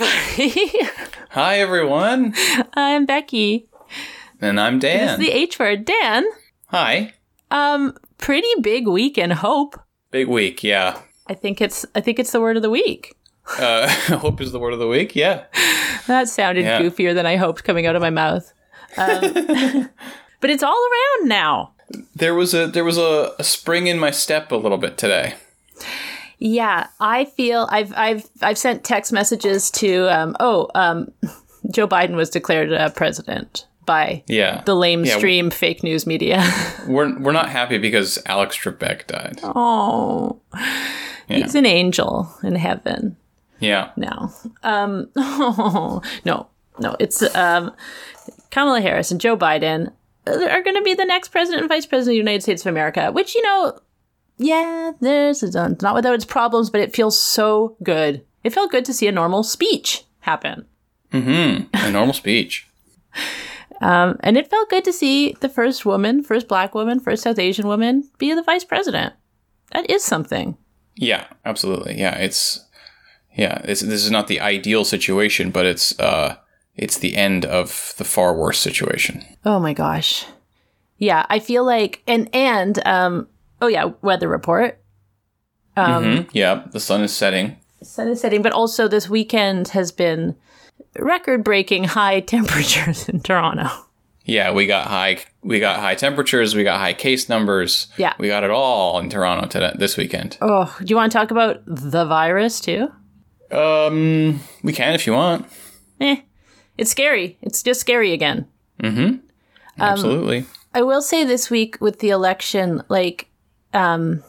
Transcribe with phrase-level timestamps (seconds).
[0.00, 0.72] everybody.
[1.30, 2.34] Hi, everyone.
[2.74, 3.68] I'm Becky.
[4.40, 5.08] And I'm This Dan.
[5.08, 5.84] is the H word.
[5.84, 6.24] Dan,
[6.68, 7.12] Hi.
[7.50, 9.78] um, pretty big week in hope.
[10.10, 10.98] Big week, yeah.
[11.28, 13.14] I think it's I think it's the word of the week.
[13.58, 15.44] Uh, hope is the word of the week, yeah.
[16.06, 16.80] That sounded Yeah.
[16.80, 18.52] goofier than I hoped coming out of my mouth.
[18.96, 19.20] Um,
[20.40, 21.72] but it's all around now.
[22.14, 25.34] There was a there was a, a spring in my step a little bit today.
[26.44, 31.12] Yeah, I feel I've I've I've sent text messages to um, oh um,
[31.70, 34.62] Joe Biden was declared uh, president by Yeah.
[34.66, 34.80] the Yeah.
[34.96, 36.42] lamestream fake news media.
[36.88, 39.38] We're we're not happy because Alex Trebek died.
[39.44, 40.40] oh,
[41.28, 43.16] he's an angel in heaven.
[43.60, 43.90] Yeah.
[43.96, 44.32] now.
[44.64, 46.48] Um, no,
[46.80, 47.70] no, it's um,
[48.50, 49.92] Kamala Harris and Joe Biden
[50.26, 52.70] are going to be the next president and vice president of the United States of
[52.70, 53.12] America.
[53.12, 53.78] Which you know,
[54.38, 58.24] yeah, there's it's not without its problems, but it feels so good.
[58.44, 60.66] It felt good to see a normal speech happen,
[61.12, 61.66] Mm-hmm.
[61.74, 62.66] A normal speech.
[63.80, 67.38] um, and it felt good to see the first woman, first Black woman, first South
[67.38, 69.12] Asian woman be the vice president.
[69.72, 70.56] That is something.
[70.96, 71.98] Yeah, absolutely.
[71.98, 72.64] Yeah, it's
[73.34, 76.36] yeah, it's, this is not the ideal situation, but it's uh
[76.74, 79.24] it's the end of the far worse situation.
[79.44, 80.26] Oh my gosh.
[80.98, 83.28] Yeah, I feel like and and um
[83.62, 84.78] oh yeah, weather report.
[85.76, 86.28] Um Mhm.
[86.32, 87.56] Yeah, the sun is setting.
[87.82, 90.36] sun is setting, but also this weekend has been
[90.98, 93.70] record breaking high temperatures in Toronto.
[94.24, 97.86] Yeah, we got high we got high temperatures, we got high case numbers.
[97.96, 98.12] Yeah.
[98.18, 100.36] We got it all in Toronto today this weekend.
[100.40, 102.88] Oh, do you want to talk about the virus too?
[103.50, 105.46] Um we can if you want.
[106.00, 106.16] Eh.
[106.78, 107.38] It's scary.
[107.42, 108.46] It's just scary again.
[108.82, 109.22] Um,
[109.78, 110.46] Absolutely.
[110.74, 113.28] I will say this week with the election, like,
[113.72, 114.22] um,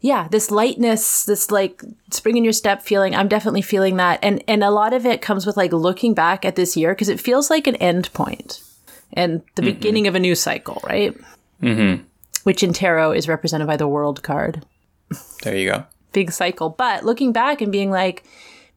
[0.00, 1.82] yeah, this lightness, this like
[2.12, 3.14] spring in your step feeling.
[3.14, 6.44] I'm definitely feeling that, and and a lot of it comes with like looking back
[6.44, 8.60] at this year because it feels like an end point
[9.12, 11.16] and the beginning of a new cycle, right?
[11.62, 12.02] Mm-hmm.
[12.44, 14.64] Which in tarot is represented by the World card,
[15.42, 15.84] There you go.
[16.12, 16.68] big cycle.
[16.70, 18.24] But looking back and being like,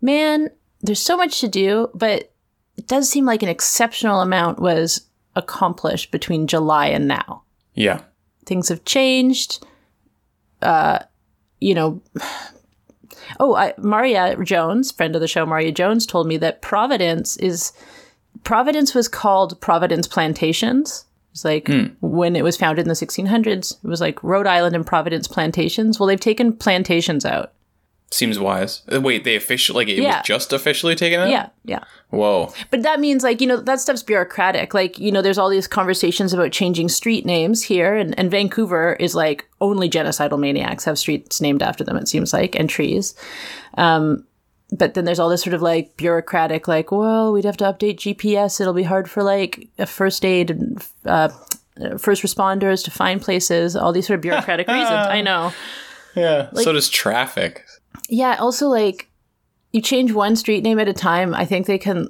[0.01, 0.49] man,
[0.81, 2.31] there's so much to do, but
[2.77, 5.01] it does seem like an exceptional amount was
[5.35, 7.43] accomplished between July and now
[7.73, 8.01] Yeah.
[8.49, 9.65] Things have changed.
[10.61, 10.99] Uh,
[11.61, 12.01] you know,
[13.39, 17.71] oh, I, Maria Jones, friend of the show, Maria Jones, told me that Providence is
[18.43, 21.05] Providence was called Providence Plantations.
[21.31, 21.69] It's like
[22.01, 25.99] when it was founded in the 1600s, it was like Rhode Island and Providence Plantations.
[25.99, 27.53] Well, they've taken plantations out.
[28.11, 28.81] Seems wise.
[28.91, 30.17] Uh, Wait, they officially like it Yeah.
[30.17, 31.29] was just officially taken out?
[31.29, 31.83] Yeah, yeah.
[32.09, 32.51] Whoa.
[32.71, 34.73] But that means like, you know, that stuff's bureaucratic.
[34.73, 38.93] Like, you know, there's all these conversations about changing street names here and, and Vancouver
[38.99, 43.13] is like only genocidal maniacs have streets named after them, it seems like, and trees.
[43.77, 44.25] Um,
[44.71, 47.97] but then there's all this sort of like bureaucratic, like, well, we'd have to update
[47.97, 48.59] GPS.
[48.59, 51.29] It'll be hard for like a first aid and uh,
[51.99, 53.75] first responders to find places.
[53.75, 54.89] All these sort of bureaucratic reasons.
[54.89, 55.53] I know.
[56.15, 56.49] Yeah.
[56.53, 57.65] so does traffic.
[58.09, 58.35] Yeah.
[58.39, 59.09] Also, like,
[59.71, 61.33] you change one street name at a time.
[61.33, 62.09] I think they can,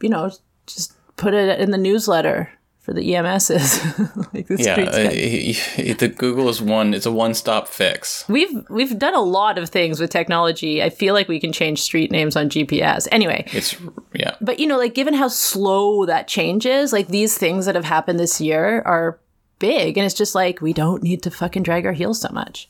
[0.00, 0.30] you know,
[0.66, 2.50] just put it in the newsletter
[2.80, 4.32] for the EMSs.
[4.34, 5.54] like the Yeah, uh, got- y-
[5.88, 6.92] y- the Google is one.
[6.94, 8.24] It's a one-stop fix.
[8.28, 10.82] we've we've done a lot of things with technology.
[10.82, 13.06] I feel like we can change street names on GPS.
[13.12, 13.74] Anyway, It's
[14.14, 17.74] yeah, but you know, like given how slow that change is, like these things that
[17.74, 19.18] have happened this year are
[19.60, 22.68] big, and it's just like we don't need to fucking drag our heels so much.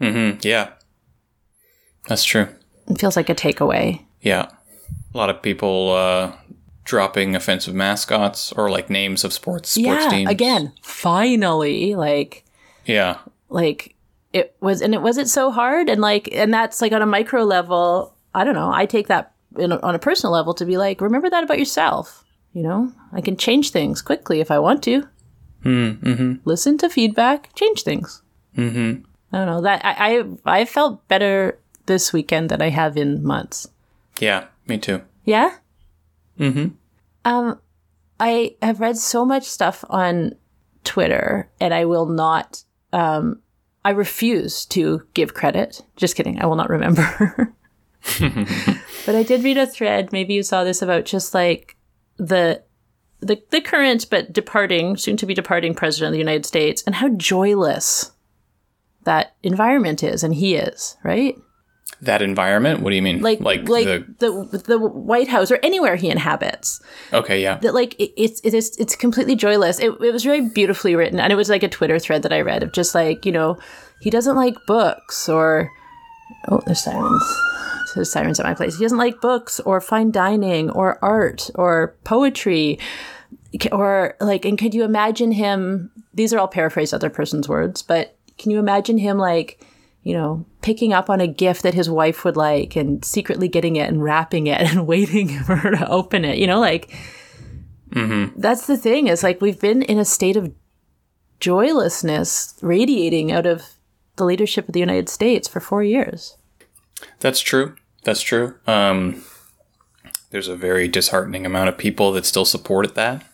[0.00, 0.38] mm-hmm.
[0.42, 0.70] yeah.
[2.08, 2.48] That's true.
[2.88, 4.04] It feels like a takeaway.
[4.20, 4.50] Yeah,
[5.14, 6.32] a lot of people uh,
[6.84, 10.30] dropping offensive mascots or like names of sports sports yeah, teams.
[10.30, 12.44] again, finally, like
[12.84, 13.94] Yeah, like
[14.34, 17.06] it was and it was it so hard and like and that's like on a
[17.06, 20.66] micro level i don't know i take that in a, on a personal level to
[20.66, 24.58] be like remember that about yourself you know i can change things quickly if i
[24.58, 25.08] want to
[25.64, 26.34] mm-hmm.
[26.44, 28.22] listen to feedback change things
[28.56, 29.00] mm-hmm.
[29.32, 33.22] i don't know that I, I i felt better this weekend that i have in
[33.22, 33.68] months.
[34.18, 34.46] Yeah.
[34.66, 35.02] Me too.
[35.24, 35.56] yeah?
[36.38, 36.68] Mm-hmm.
[37.24, 37.60] Um
[38.20, 40.34] i have read so much stuff on
[40.84, 43.40] twitter and i will not um
[43.84, 45.82] i refuse to give credit.
[45.96, 46.40] Just kidding.
[46.40, 47.52] I will not remember.
[49.06, 51.76] But i did read a thread maybe you saw this about just like
[52.16, 52.62] the
[53.20, 56.94] the, the current but departing soon to be departing president of the united states and
[56.96, 58.12] how joyless
[59.04, 61.36] that environment is and he is right
[62.04, 62.80] That environment.
[62.80, 63.20] What do you mean?
[63.20, 63.86] like like, like
[64.18, 66.80] the the, the White House or anywhere he inhabits.
[67.12, 69.78] okay, yeah, That like it, it's it is it's completely joyless.
[69.78, 72.40] It, it was very beautifully written, and it was like a Twitter thread that I
[72.40, 73.58] read of just like you know
[74.00, 75.70] he doesn't like books or
[76.48, 77.24] oh there's sirens.
[77.94, 78.76] to Sirens at My Place.
[78.76, 82.78] He doesn't like books or fine dining or art or poetry
[83.70, 85.90] or like, and could you imagine him?
[86.12, 89.64] These are all paraphrased other person's words, but can you imagine him like,
[90.04, 93.76] you know, picking up on a gift that his wife would like and secretly getting
[93.76, 96.38] it and wrapping it and waiting for her to open it?
[96.38, 96.94] You know, like,
[97.90, 98.38] mm-hmm.
[98.38, 100.52] that's the thing is like we've been in a state of
[101.40, 103.62] joylessness radiating out of
[104.16, 106.36] the leadership of the United States for four years.
[107.20, 107.74] That's true.
[108.04, 108.54] That's true.
[108.66, 109.24] Um,
[110.30, 113.24] there's a very disheartening amount of people that still supported that.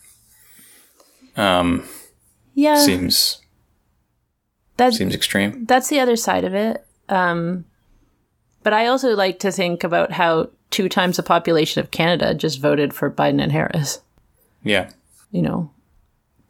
[1.35, 1.87] Um,
[2.53, 3.40] yeah, seems
[4.81, 5.65] that seems extreme.
[5.65, 6.85] That's the other side of it.
[7.07, 7.65] Um,
[8.63, 12.59] but I also like to think about how two times the population of Canada just
[12.59, 14.01] voted for Biden and Harris.
[14.63, 14.89] Yeah,
[15.31, 15.71] you know,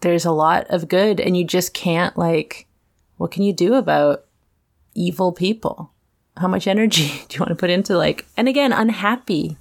[0.01, 2.67] there's a lot of good, and you just can't like.
[3.17, 4.25] What can you do about
[4.95, 5.91] evil people?
[6.37, 8.25] How much energy do you want to put into like?
[8.37, 9.57] And again, unhappy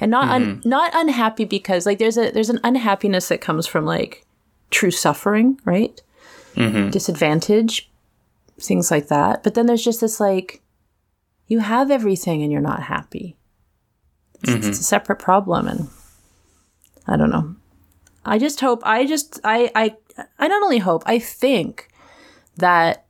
[0.00, 0.50] and not mm-hmm.
[0.50, 4.24] un- not unhappy because like there's a there's an unhappiness that comes from like
[4.70, 6.00] true suffering, right?
[6.58, 6.90] Mm-hmm.
[6.90, 7.90] Disadvantage,
[8.60, 9.42] things like that.
[9.42, 10.60] But then there's just this like,
[11.46, 13.36] you have everything and you're not happy.
[14.42, 14.68] It's, mm-hmm.
[14.68, 15.88] it's a separate problem, and
[17.06, 17.56] I don't know.
[18.24, 18.82] I just hope.
[18.84, 19.40] I just.
[19.42, 19.70] I.
[19.74, 19.96] I.
[20.38, 21.02] I not only hope.
[21.06, 21.88] I think
[22.56, 23.06] that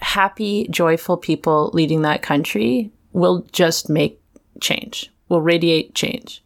[0.00, 4.20] happy, joyful people leading that country will just make
[4.60, 5.10] change.
[5.28, 6.44] Will radiate change.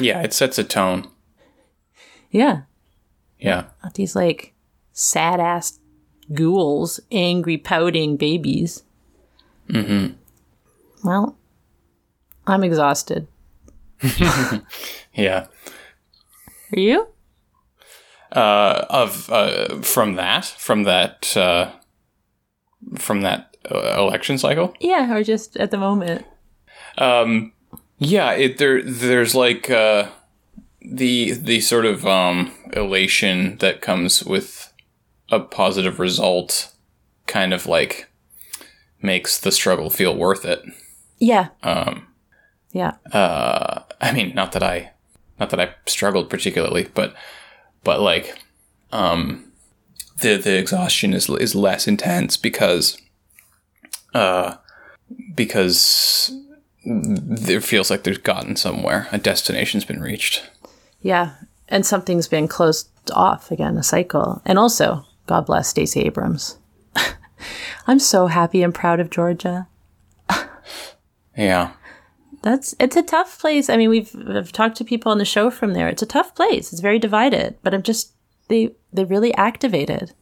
[0.00, 1.08] Yeah, it sets a tone.
[2.30, 2.62] Yeah.
[3.38, 3.66] Yeah.
[3.84, 4.52] Not these like
[4.96, 5.78] sad ass
[6.32, 8.82] ghouls, angry, pouting babies.
[9.68, 10.14] Mm-hmm.
[11.06, 11.36] Well,
[12.46, 13.28] I'm exhausted.
[15.14, 15.46] yeah.
[16.72, 17.08] Are you?
[18.32, 21.70] Uh, of uh, from that, from that, uh,
[22.96, 24.74] from that uh, election cycle.
[24.80, 26.26] Yeah, or just at the moment.
[26.98, 27.52] Um,
[27.98, 28.82] yeah, it there.
[28.82, 30.08] There's like uh,
[30.82, 34.65] the the sort of um, elation that comes with
[35.30, 36.72] a positive result,
[37.26, 38.08] kind of like
[39.02, 40.62] makes the struggle feel worth it.
[41.18, 41.48] Yeah.
[41.62, 42.06] Um.
[42.72, 42.96] Yeah.
[43.12, 43.80] Uh.
[44.00, 44.92] I mean, not that I,
[45.40, 47.14] not that I struggled particularly, but,
[47.82, 48.38] but like,
[48.92, 49.50] um,
[50.20, 52.98] the the exhaustion is is less intense because,
[54.12, 54.56] uh,
[55.34, 56.30] because
[56.84, 59.08] it feels like there's gotten somewhere.
[59.12, 60.42] A destination's been reached.
[61.00, 61.34] Yeah.
[61.68, 64.42] And something's been closed off again, a cycle.
[64.44, 66.58] And also, God bless Stacey Abrams.
[67.86, 69.68] I'm so happy and proud of Georgia.
[71.36, 71.72] yeah.
[72.42, 73.68] That's it's a tough place.
[73.68, 75.88] I mean, we've I've talked to people on the show from there.
[75.88, 76.72] It's a tough place.
[76.72, 78.12] It's very divided, but I'm just
[78.48, 80.12] they they really activated.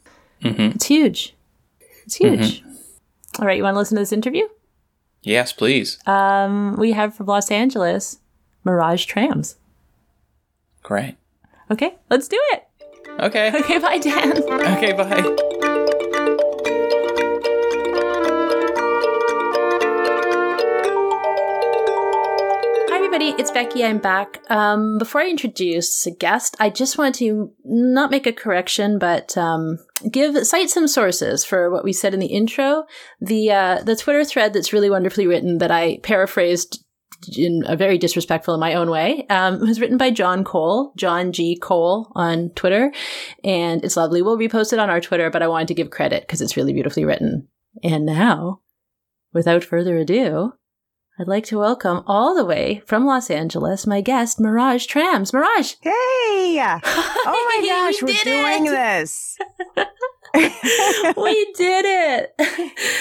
[0.43, 0.77] Mm-hmm.
[0.77, 1.35] It's huge.
[2.05, 2.63] It's huge.
[2.63, 3.43] Mm-hmm.
[3.43, 4.47] All right, you want to listen to this interview?
[5.23, 5.99] Yes, please.
[6.07, 8.19] Um, we have from Los Angeles,
[8.63, 9.57] Mirage Thrams.
[10.83, 11.17] Great.
[11.71, 12.65] Okay, let's do it.
[13.21, 13.53] Okay.
[13.55, 14.43] Okay, bye, Dan.
[14.43, 15.23] Okay, bye.
[22.91, 23.85] Hi everybody, it's Becky.
[23.85, 24.43] I'm back.
[24.51, 29.39] Um, before I introduce a guest, I just want to not make a correction, but
[29.39, 29.79] um,
[30.11, 32.85] give cite some sources for what we said in the intro.
[33.21, 36.84] The uh, the Twitter thread that's really wonderfully written that I paraphrased
[37.29, 39.27] in a very disrespectful in my own way.
[39.31, 41.57] Um, it was written by John Cole, John G.
[41.57, 42.93] Cole on Twitter,
[43.43, 44.23] and it's lovely.
[44.23, 46.73] We'll repost it on our Twitter, but I wanted to give credit because it's really
[46.73, 47.49] beautifully written.
[47.83, 48.61] And now,
[49.33, 50.53] without further ado,
[51.19, 55.33] I'd like to welcome all the way from Los Angeles my guest, Mirage Thrams.
[55.33, 55.75] Mirage!
[55.81, 55.93] Hey!
[57.27, 59.39] Oh my gosh, we are doing this.
[61.17, 62.35] we did it.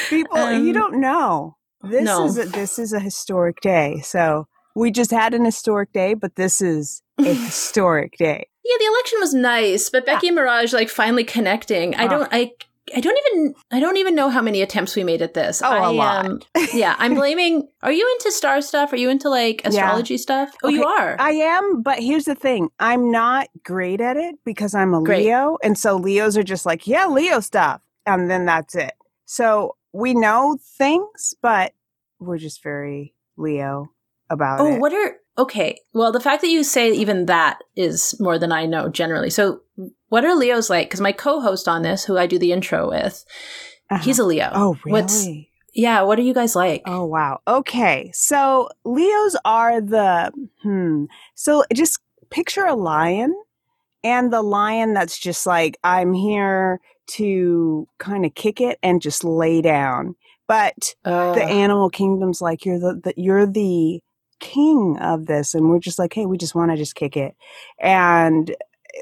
[0.10, 1.58] People, um, you don't know.
[1.84, 2.26] This no.
[2.26, 4.00] is a, this is a historic day.
[4.04, 8.48] So we just had an historic day, but this is a historic day.
[8.66, 11.96] Yeah, the election was nice, but Becky and Mirage like finally connecting.
[11.96, 12.30] I don't.
[12.32, 12.54] I
[12.96, 15.62] I don't even I don't even know how many attempts we made at this.
[15.62, 16.26] Oh, I, a lot.
[16.26, 16.40] Um,
[16.74, 17.68] yeah, I'm blaming.
[17.82, 18.92] Are you into star stuff?
[18.94, 20.20] Are you into like astrology yeah.
[20.20, 20.54] stuff?
[20.64, 21.16] Oh, okay, you are.
[21.20, 25.26] I am, but here's the thing: I'm not great at it because I'm a great.
[25.26, 28.94] Leo, and so Leos are just like, yeah, Leo stuff, and then that's it.
[29.26, 31.74] So we know things, but
[32.20, 33.92] we're just very Leo
[34.30, 34.76] about oh, it.
[34.76, 35.80] Oh, what are okay?
[35.94, 39.30] Well, the fact that you say even that is more than I know generally.
[39.30, 39.62] So,
[40.10, 40.88] what are Leos like?
[40.88, 43.24] Because my co-host on this, who I do the intro with,
[43.90, 44.04] uh-huh.
[44.04, 44.50] he's a Leo.
[44.54, 45.02] Oh, really?
[45.02, 45.28] What's,
[45.74, 46.02] yeah.
[46.02, 46.82] What are you guys like?
[46.86, 47.42] Oh, wow.
[47.48, 48.12] Okay.
[48.14, 50.32] So Leos are the
[50.62, 51.06] hmm.
[51.36, 53.36] So just picture a lion,
[54.04, 59.24] and the lion that's just like I'm here to kind of kick it and just
[59.24, 60.16] lay down
[60.48, 61.34] But uh.
[61.34, 64.02] the animal kingdom's like you're the, the you're the
[64.40, 67.34] king of this and we're just like hey we just want to just kick it
[67.80, 68.54] and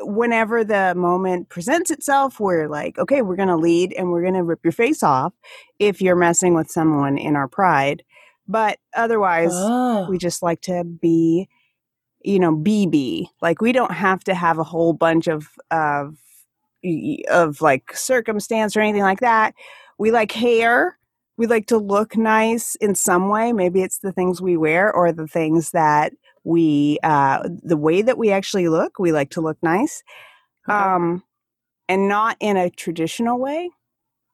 [0.02, 4.36] whenever the moment presents itself we're like okay we're going to lead and we're going
[4.36, 5.34] to rip your face off
[5.80, 8.04] if you're messing with someone in our pride
[8.48, 10.08] but otherwise oh.
[10.10, 11.50] we just like to be
[12.24, 16.16] you know bb like we don't have to have a whole bunch of of
[17.30, 19.54] of like circumstance or anything like that
[19.98, 20.98] we like hair
[21.42, 23.52] we like to look nice in some way.
[23.52, 28.20] Maybe it's the things we wear or the things that we, uh, the way that
[28.20, 29.00] we actually look.
[29.00, 30.04] We like to look nice,
[30.68, 31.24] um,
[31.90, 33.72] and not in a traditional way.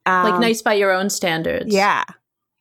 [0.05, 1.73] Um, like nice by your own standards.
[1.73, 2.03] Yeah,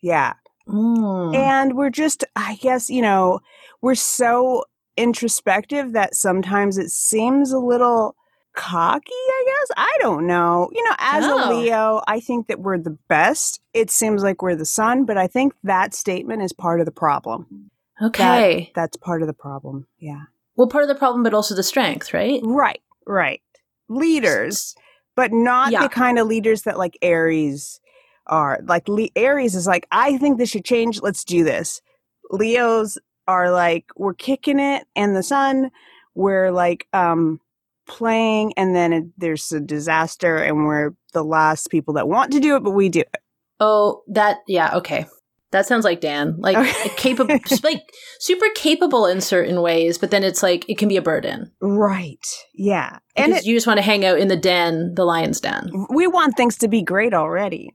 [0.00, 0.34] yeah.
[0.68, 1.34] Mm.
[1.34, 3.40] And we're just, I guess, you know,
[3.82, 4.64] we're so
[4.96, 8.14] introspective that sometimes it seems a little
[8.56, 9.70] cocky, I guess.
[9.76, 10.68] I don't know.
[10.72, 11.36] You know, as oh.
[11.36, 13.60] a Leo, I think that we're the best.
[13.72, 16.92] It seems like we're the sun, but I think that statement is part of the
[16.92, 17.70] problem.
[18.02, 18.72] Okay.
[18.74, 19.86] That, that's part of the problem.
[19.98, 20.22] Yeah.
[20.56, 22.40] Well, part of the problem, but also the strength, right?
[22.42, 23.42] Right, right.
[23.88, 24.74] Leaders,
[25.14, 25.82] but not yeah.
[25.82, 27.80] the kind of leaders that like Aries
[28.26, 28.60] are.
[28.64, 31.00] Like Le- Aries is like, I think this should change.
[31.00, 31.82] Let's do this.
[32.30, 32.98] Leos
[33.28, 35.70] are like, we're kicking it, and the sun,
[36.14, 37.40] we're like, um,
[37.86, 42.40] playing and then it, there's a disaster and we're the last people that want to
[42.40, 43.16] do it but we do it.
[43.60, 45.06] Oh that yeah okay.
[45.52, 46.36] That sounds like dan.
[46.38, 46.88] Like okay.
[46.96, 47.82] capable like
[48.18, 51.52] super capable in certain ways but then it's like it can be a burden.
[51.60, 52.98] Right yeah.
[53.14, 55.70] Because and it, you just want to hang out in the den the lion's den.
[55.90, 57.74] We want things to be great already.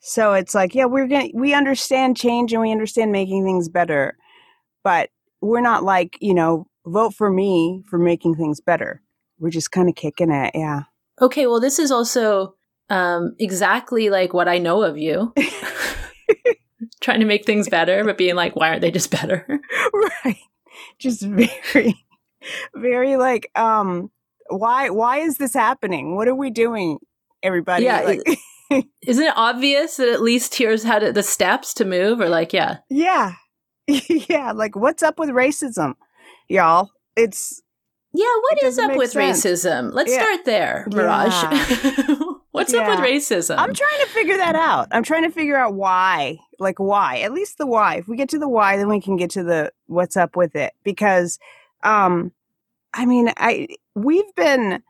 [0.00, 4.16] So it's like yeah we're gonna we understand change and we understand making things better
[4.84, 9.02] but we're not like you know vote for me for making things better
[9.42, 10.52] we're just kind of kicking it.
[10.54, 10.84] Yeah.
[11.20, 11.46] Okay.
[11.46, 12.54] Well, this is also
[12.88, 15.34] um, exactly like what I know of you.
[17.00, 19.44] Trying to make things better, but being like, why aren't they just better?
[20.24, 20.38] right.
[20.98, 22.04] Just very,
[22.74, 24.10] very like, um,
[24.48, 26.14] why, why is this happening?
[26.14, 26.98] What are we doing,
[27.42, 27.84] everybody?
[27.84, 28.02] Yeah.
[28.02, 32.28] Like, isn't it obvious that at least here's how to, the steps to move or
[32.28, 32.78] like, yeah.
[32.88, 33.34] Yeah.
[33.86, 34.52] yeah.
[34.52, 35.94] Like, what's up with racism,
[36.48, 36.90] y'all?
[37.16, 37.61] It's,
[38.14, 39.44] yeah, what is up with sense.
[39.44, 39.92] racism?
[39.92, 40.18] Let's yeah.
[40.18, 41.42] start there, Mirage.
[41.42, 42.16] Yeah.
[42.52, 42.80] What's yeah.
[42.80, 43.56] up with racism?
[43.56, 44.88] I'm trying to figure that out.
[44.92, 46.38] I'm trying to figure out why.
[46.58, 47.20] Like why?
[47.20, 47.96] At least the why.
[47.96, 50.54] If we get to the why, then we can get to the what's up with
[50.54, 50.74] it.
[50.84, 51.38] Because
[51.82, 52.32] um
[52.92, 54.82] I mean, I we've been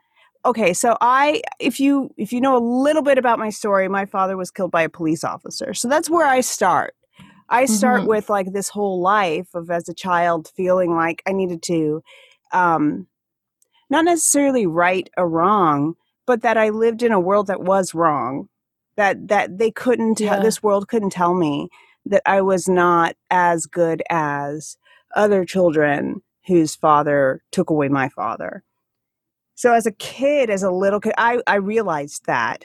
[0.45, 4.07] okay, so I if you if you know a little bit about my story, my
[4.07, 5.73] father was killed by a police officer.
[5.73, 6.95] So that's where I start.
[7.49, 8.09] I start mm-hmm.
[8.09, 12.03] with like this whole life of as a child feeling like I needed to
[12.53, 13.07] um
[13.93, 15.95] not necessarily right or wrong,
[16.27, 18.49] but that I lived in a world that was wrong.
[18.97, 20.41] That that they couldn't yeah.
[20.41, 21.69] this world couldn't tell me
[22.07, 24.77] that I was not as good as
[25.15, 28.65] other children whose father took away my father.
[29.55, 32.65] So as a kid, as a little kid, I, I realized that,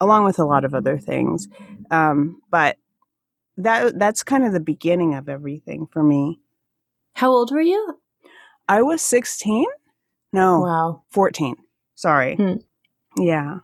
[0.00, 1.48] along with a lot of other things.
[1.90, 2.76] Um, but
[3.56, 6.38] that that's kind of the beginning of everything for me.
[7.14, 7.98] How old were you?
[8.68, 9.64] I was 16.
[10.32, 10.60] No.
[10.60, 11.02] Wow.
[11.10, 11.56] 14.
[11.94, 12.36] Sorry.
[12.36, 12.54] Hmm.
[13.16, 13.58] Yeah.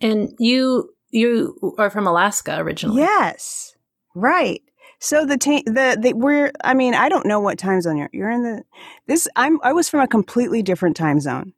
[0.00, 3.00] And you you are from Alaska originally.
[3.00, 3.74] Yes.
[4.14, 4.62] Right.
[5.00, 8.10] So the ta- the the we're I mean, I don't know what time zone you're.
[8.12, 8.62] You're in the
[9.06, 11.54] this I'm I was from a completely different time zone.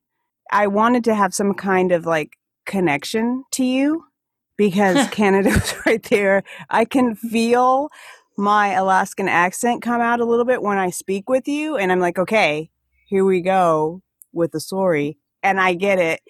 [0.53, 2.37] I wanted to have some kind of like
[2.67, 4.05] connection to you
[4.57, 6.45] because Canada's right there.
[6.69, 7.91] I can feel
[8.37, 12.01] my Alaskan accent come out a little bit when I speak with you and I'm
[12.01, 12.71] like, "Okay,
[13.07, 16.21] here we go with the story, and I get it,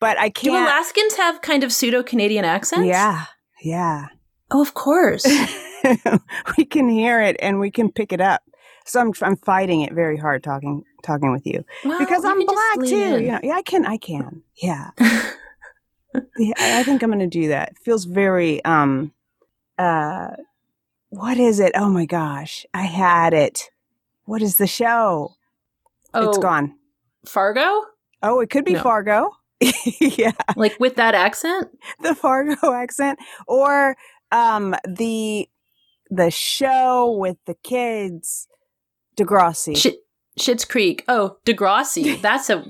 [0.00, 0.54] but I can't.
[0.54, 2.86] Do Alaskans have kind of pseudo Canadian accents?
[2.86, 3.26] Yeah,
[3.62, 4.06] yeah.
[4.50, 5.26] Oh, of course.
[6.58, 8.42] we can hear it and we can pick it up.
[8.84, 11.64] So I'm, I'm fighting it very hard talking talking with you
[11.98, 12.96] because I'm black too.
[12.96, 14.90] You know, yeah, I can, I can, yeah.
[14.98, 17.70] yeah I think I'm going to do that.
[17.70, 19.12] It feels very um,
[19.78, 20.30] uh,
[21.10, 21.72] what is it?
[21.74, 23.70] Oh my gosh, I had it.
[24.24, 25.34] What is the show?
[26.12, 26.74] Oh, it's gone.
[27.26, 27.82] Fargo?
[28.22, 28.82] Oh, it could be no.
[28.82, 29.30] Fargo.
[30.00, 30.32] yeah.
[30.56, 31.68] Like with that accent?
[32.00, 33.96] The Fargo accent or
[34.32, 35.48] um the
[36.10, 38.46] the show with the kids
[39.16, 39.76] Degrassi.
[39.76, 39.98] Sh-
[40.38, 41.04] Schitt's Creek.
[41.08, 42.20] Oh, Degrassi.
[42.22, 42.64] That's a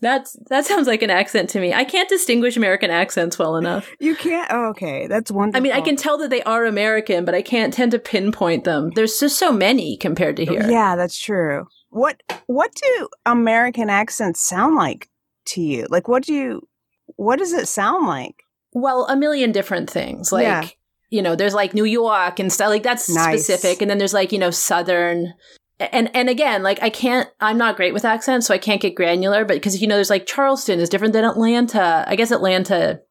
[0.00, 1.72] That's that sounds like an accent to me.
[1.72, 3.90] I can't distinguish American accents well enough.
[4.00, 4.50] You can't.
[4.50, 5.58] Oh, okay, that's wonderful.
[5.58, 8.64] I mean, I can tell that they are American, but I can't tend to pinpoint
[8.64, 8.90] them.
[8.94, 10.68] There's just so many compared to here.
[10.68, 11.68] Yeah, that's true.
[11.94, 15.08] What what do American accents sound like
[15.46, 15.86] to you?
[15.88, 16.68] Like what do you
[17.14, 18.42] what does it sound like?
[18.72, 20.32] Well, a million different things.
[20.32, 20.68] Like yeah.
[21.10, 23.44] you know, there's like New York and stuff like that's nice.
[23.44, 23.80] specific.
[23.80, 25.34] And then there's like, you know, Southern.
[25.78, 28.96] And and again, like I can't I'm not great with accents, so I can't get
[28.96, 32.04] granular, but because you know, there's like Charleston is different than Atlanta.
[32.08, 33.02] I guess Atlanta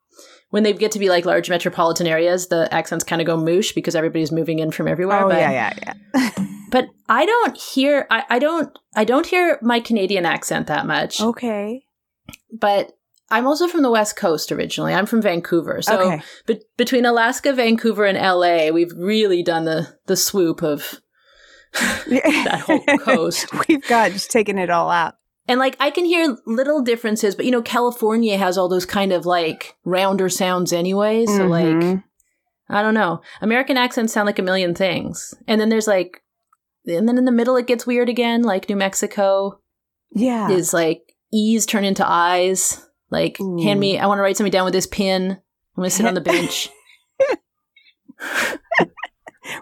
[0.54, 3.72] when they get to be like large metropolitan areas, the accents kind of go moosh
[3.72, 5.26] because everybody's moving in from everywhere.
[5.26, 6.30] Oh but, yeah, yeah, yeah.
[6.70, 11.20] but I don't hear I, I don't I don't hear my Canadian accent that much.
[11.20, 11.88] Okay.
[12.52, 12.92] But
[13.32, 14.94] I'm also from the West Coast originally.
[14.94, 15.82] I'm from Vancouver.
[15.82, 16.24] So okay.
[16.46, 21.02] be- between Alaska, Vancouver, and LA, we've really done the the swoop of
[21.74, 23.48] that whole coast.
[23.68, 25.16] we've got just taken it all out.
[25.48, 29.12] And like I can hear little differences, but you know, California has all those kind
[29.12, 31.26] of like rounder sounds anyway.
[31.26, 31.90] So mm-hmm.
[31.90, 32.04] like
[32.70, 33.22] I don't know.
[33.42, 35.34] American accents sound like a million things.
[35.48, 36.22] And then there's like
[36.86, 39.60] and then in the middle it gets weird again, like New Mexico.
[40.12, 40.50] Yeah.
[40.50, 42.86] Is like E's turn into I's.
[43.10, 43.62] Like, Ooh.
[43.62, 45.38] hand me, I want to write something down with this pin.
[45.78, 46.70] I'm to sit on the bench.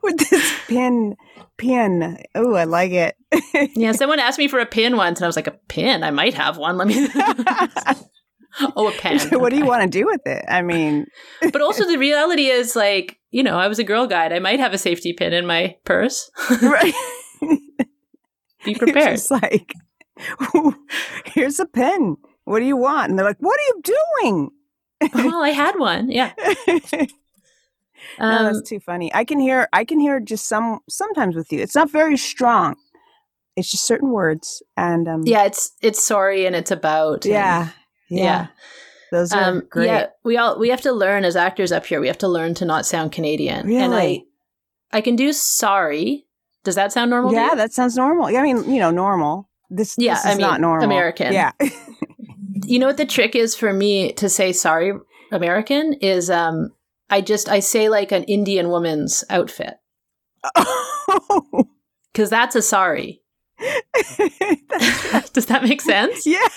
[0.03, 1.15] with this pin,
[1.61, 2.17] pin.
[2.33, 3.15] Oh, I like it.
[3.75, 6.03] yeah, someone asked me for a pin once, and I was like, a pin?
[6.03, 6.77] I might have one.
[6.77, 7.07] Let me.
[8.75, 9.19] oh, a pen.
[9.39, 10.43] what do you want to do with it?
[10.47, 11.05] I mean,
[11.53, 14.33] but also the reality is like, you know, I was a girl guide.
[14.33, 16.31] I might have a safety pin in my purse.
[16.61, 16.93] right.
[18.65, 19.13] Be prepared.
[19.13, 19.73] It's like,
[21.25, 22.17] here's a pin.
[22.43, 23.11] What do you want?
[23.11, 24.49] And they're like, What are you doing?
[25.03, 26.11] Oh, well, I had one.
[26.11, 26.33] Yeah.
[28.19, 29.13] Um, no, that's too funny.
[29.13, 31.59] I can hear I can hear just some sometimes with you.
[31.59, 32.75] It's not very strong.
[33.55, 37.61] It's just certain words and um Yeah, it's it's sorry and it's about Yeah.
[37.61, 37.71] And,
[38.09, 38.23] yeah.
[38.23, 38.47] yeah.
[39.11, 39.87] Those are um, great.
[39.87, 41.99] Yeah, we all we have to learn as actors up here.
[41.99, 43.67] We have to learn to not sound Canadian.
[43.67, 43.83] Really?
[43.83, 44.23] And I
[44.93, 46.25] I can do sorry.
[46.63, 47.33] Does that sound normal?
[47.33, 48.25] Yeah, that sounds normal.
[48.25, 49.49] I mean, you know, normal.
[49.69, 50.85] This, yeah, this is I mean, not normal.
[50.85, 51.33] American.
[51.33, 51.51] Yeah.
[52.65, 54.93] you know what the trick is for me to say sorry
[55.31, 56.71] American is um
[57.11, 59.75] I just I say like an Indian woman's outfit.
[62.13, 63.21] Cuz that's a sorry.
[65.33, 66.25] Does that make sense?
[66.25, 66.47] Yeah.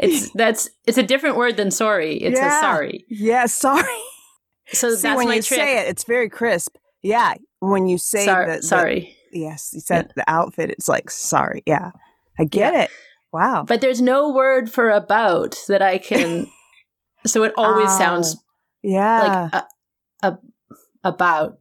[0.00, 2.16] It's that's it's a different word than sorry.
[2.16, 2.58] It's yeah.
[2.58, 3.04] a sorry.
[3.08, 3.84] Yeah, sorry.
[4.72, 5.60] So See, that's when my you trick.
[5.60, 6.76] say it, it's very crisp.
[7.02, 9.16] Yeah, when you say Sor- the, the, sorry.
[9.32, 10.12] Yes, you said yeah.
[10.16, 10.70] the outfit.
[10.70, 11.62] It's like sorry.
[11.66, 11.92] Yeah,
[12.38, 12.82] I get yeah.
[12.82, 12.90] it.
[13.32, 13.64] Wow.
[13.66, 16.48] But there's no word for about that I can.
[17.26, 18.36] so it always oh, sounds
[18.86, 19.64] yeah like
[20.22, 20.38] a, a,
[21.04, 21.58] about.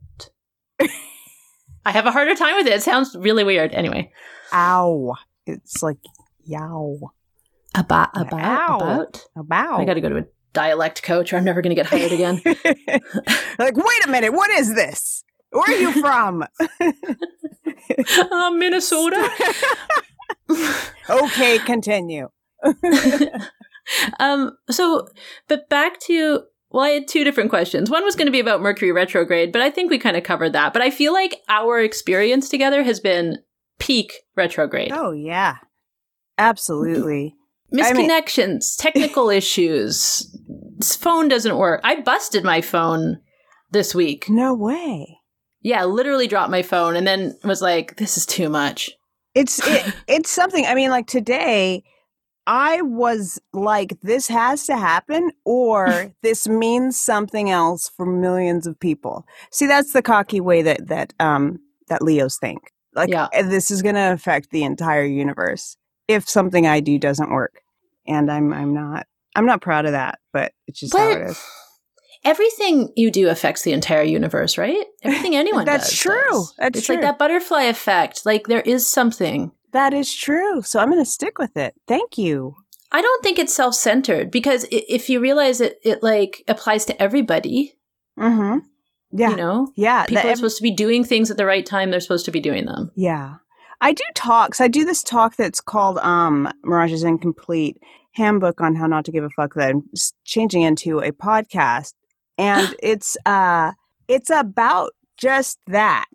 [1.88, 2.74] I have a harder time with it.
[2.74, 3.72] It sounds really weird.
[3.74, 4.12] Anyway.
[4.54, 5.14] Ow.
[5.46, 6.00] It's like
[6.44, 7.12] yow.
[7.76, 8.76] About about Ow.
[8.78, 9.80] about about.
[9.80, 12.12] I got to go to a dialect coach, or I'm never going to get hired
[12.12, 12.42] again.
[13.60, 15.24] like, wait a minute, what is this?
[15.52, 16.44] Where are you from?
[18.32, 19.30] uh, Minnesota
[21.10, 22.30] okay, continue.
[24.20, 25.08] um, so,
[25.48, 26.44] but back to
[26.76, 27.90] well, I had two different questions.
[27.90, 30.52] One was going to be about Mercury retrograde, but I think we kind of covered
[30.52, 30.74] that.
[30.74, 33.38] But I feel like our experience together has been
[33.80, 34.92] peak retrograde.
[34.92, 35.56] Oh yeah,
[36.38, 37.34] absolutely.
[37.74, 37.88] Misconnections,
[38.42, 40.38] I mean- technical issues.
[40.84, 41.80] Phone doesn't work.
[41.86, 43.22] I busted my phone
[43.72, 44.30] this week.
[44.30, 45.20] No way.
[45.62, 48.92] Yeah, literally dropped my phone and then was like, "This is too much."
[49.34, 50.66] It's it, it's something.
[50.66, 51.86] I mean, like today,
[52.48, 58.80] I was like, this has to happen, or this means something else for millions of
[58.80, 59.26] people.
[59.52, 62.72] See, that's the cocky way that that um that Leos think.
[62.94, 63.28] Like, yeah.
[63.34, 65.76] Eh, this is going to affect the entire universe
[66.08, 67.62] if something I do doesn't work,
[68.08, 71.30] and I'm I'm not I'm not proud of that, but it's just but, how it
[71.32, 71.44] is
[72.26, 74.86] everything you do affects the entire universe, right?
[75.04, 76.00] Everything anyone That's does.
[76.00, 76.22] true.
[76.32, 76.54] Does.
[76.58, 76.96] That's it's true.
[76.96, 78.26] It's like that butterfly effect.
[78.26, 79.52] Like there is something.
[79.76, 80.62] That is true.
[80.62, 81.76] So I'm going to stick with it.
[81.86, 82.56] Thank you.
[82.94, 87.74] I don't think it's self-centered because if you realize it, it like applies to everybody.
[88.18, 88.60] Mm-hmm.
[89.12, 89.32] Yeah.
[89.32, 89.74] You know?
[89.76, 90.06] Yeah.
[90.06, 91.92] People are supposed to be doing things at the right time.
[91.92, 92.90] They're supposed to be doing them.
[92.96, 93.36] Yeah.
[93.82, 94.62] I do talks.
[94.62, 97.78] I do this talk that's called um, Mirage's Incomplete
[98.14, 99.84] Handbook on How Not to Give a Fuck that I'm
[100.24, 101.96] changing into a podcast
[102.38, 103.74] and it's uh
[104.08, 106.06] it's about just that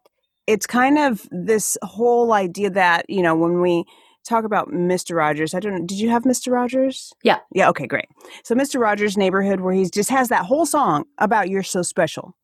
[0.46, 3.84] it's kind of this whole idea that you know when we
[4.28, 7.12] talk about mr rogers i don't know did you have mr rogers?
[7.22, 7.38] Yeah.
[7.54, 8.06] Yeah okay great.
[8.44, 12.36] So mr rogers neighborhood where he just has that whole song about you're so special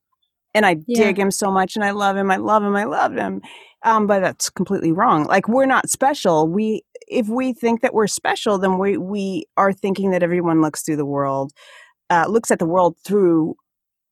[0.54, 1.04] and i yeah.
[1.04, 3.42] dig him so much and i love him i love him i love him
[3.86, 5.24] um, but that's completely wrong.
[5.26, 6.48] Like we're not special.
[6.48, 10.82] We if we think that we're special then we we are thinking that everyone looks
[10.82, 11.52] through the world
[12.10, 13.54] uh, looks at the world through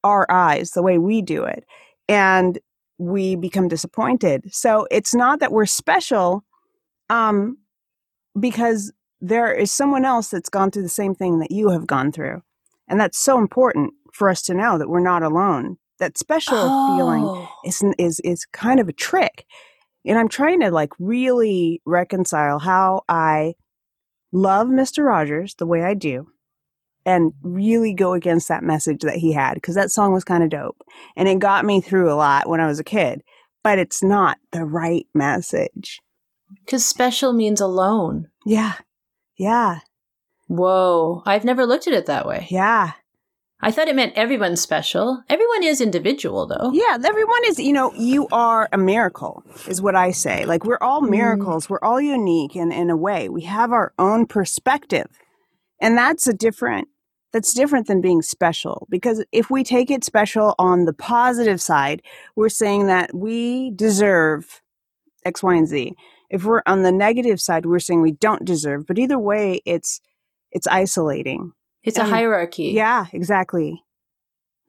[0.04, 1.64] our eyes the way we do it.
[2.08, 2.58] And
[2.98, 6.44] we become disappointed so it's not that we're special
[7.10, 7.56] um
[8.38, 12.12] because there is someone else that's gone through the same thing that you have gone
[12.12, 12.42] through
[12.88, 16.96] and that's so important for us to know that we're not alone that special oh.
[16.96, 19.46] feeling is is is kind of a trick.
[20.06, 23.54] And I'm trying to like really reconcile how I
[24.32, 25.04] love Mr.
[25.04, 26.28] Rogers the way I do
[27.06, 30.50] and really go against that message that he had because that song was kind of
[30.50, 30.82] dope
[31.16, 33.22] and it got me through a lot when I was a kid,
[33.62, 36.00] but it's not the right message.
[36.64, 38.28] Because special means alone.
[38.46, 38.74] Yeah.
[39.36, 39.80] Yeah.
[40.46, 41.22] Whoa.
[41.26, 42.46] I've never looked at it that way.
[42.50, 42.92] Yeah.
[43.60, 45.22] I thought it meant everyone's special.
[45.30, 46.70] Everyone is individual, though.
[46.74, 50.44] Yeah, everyone is, you know, you are a miracle, is what I say.
[50.44, 51.08] Like, we're all mm.
[51.08, 51.66] miracles.
[51.66, 51.70] Mm.
[51.70, 53.30] We're all unique in, in a way.
[53.30, 55.06] We have our own perspective.
[55.80, 56.88] And that's a different,
[57.34, 58.86] that's different than being special.
[58.88, 62.00] Because if we take it special on the positive side,
[62.36, 64.62] we're saying that we deserve
[65.24, 65.94] X, Y, and Z.
[66.30, 68.86] If we're on the negative side, we're saying we don't deserve.
[68.86, 70.00] But either way, it's,
[70.52, 72.66] it's isolating it's and, a hierarchy.
[72.68, 73.82] Yeah, exactly.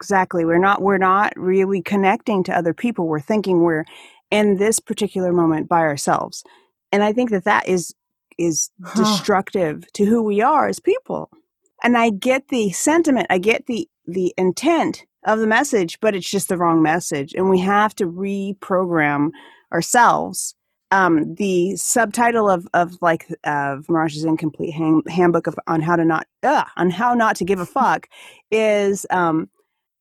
[0.01, 0.43] Exactly.
[0.43, 3.07] We're not we're not really connecting to other people.
[3.07, 3.85] We're thinking we're
[4.31, 6.43] in this particular moment by ourselves.
[6.91, 7.93] And I think that that is
[8.37, 11.29] is destructive to who we are as people.
[11.85, 16.29] And I get the sentiment, I get the the intent of the message, but it's
[16.29, 19.29] just the wrong message and we have to reprogram
[19.71, 20.55] ourselves
[20.91, 26.05] um, the subtitle of, of like of Mirage's incomplete hand, handbook of on how to
[26.05, 28.07] not uh, on how not to give a fuck
[28.51, 29.49] is um,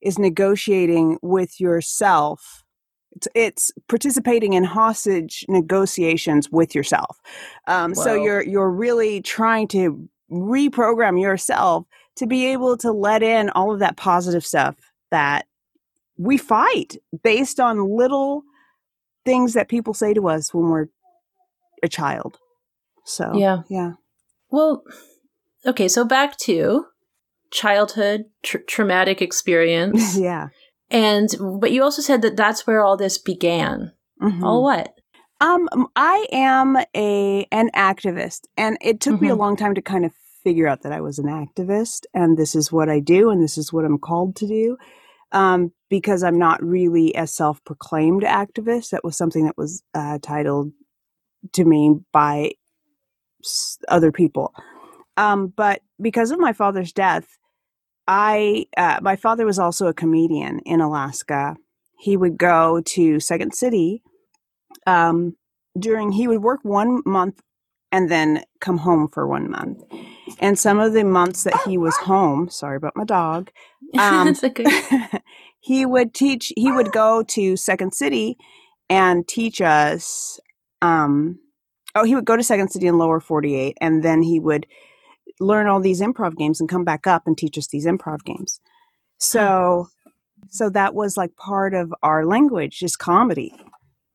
[0.01, 2.63] is negotiating with yourself.
[3.13, 7.21] It's, it's participating in hostage negotiations with yourself.
[7.67, 13.51] Um, so you're you're really trying to reprogram yourself to be able to let in
[13.51, 14.77] all of that positive stuff
[15.11, 15.47] that
[16.17, 18.43] we fight based on little
[19.25, 20.87] things that people say to us when we're
[21.83, 22.39] a child.
[23.05, 23.63] So, yeah.
[23.69, 23.93] Yeah.
[24.51, 24.85] Well,
[25.67, 26.87] okay, so back to
[27.51, 30.17] childhood tr- traumatic experience.
[30.19, 30.49] yeah.
[30.91, 31.29] And
[31.61, 33.93] but you also said that that's where all this began.
[34.23, 34.45] Mm-hmm.
[34.45, 34.95] All what?
[35.45, 39.25] Um I am a an activist and it took mm-hmm.
[39.25, 39.41] me a mm-hmm.
[39.41, 42.73] long time to kind of figure out that I was an activist and this is
[42.73, 44.79] what I do and this is what I'm called to do
[45.33, 48.91] um, because I'm not really a self proclaimed activist.
[48.91, 50.73] That was something that was uh, titled
[51.53, 52.53] to me by
[53.89, 54.55] other people.
[55.19, 57.27] Um, but because of my father's death,
[58.09, 61.57] I uh, my father was also a comedian in Alaska.
[61.99, 64.03] He would go to Second City
[64.87, 65.37] um,
[65.79, 67.41] during he would work one month
[67.93, 69.83] and then come home for one month.
[70.41, 73.51] And some of the months that he was home, sorry about my dog,
[73.99, 74.35] um,
[75.61, 76.53] he would teach.
[76.57, 78.37] He would go to Second City
[78.91, 80.41] and teach us.
[80.83, 81.39] Um,
[81.95, 84.67] oh, he would go to Second City in Lower Forty Eight, and then he would
[85.41, 88.61] learn all these improv games and come back up and teach us these improv games.
[89.19, 89.89] So,
[90.49, 93.55] so that was like part of our language, just comedy.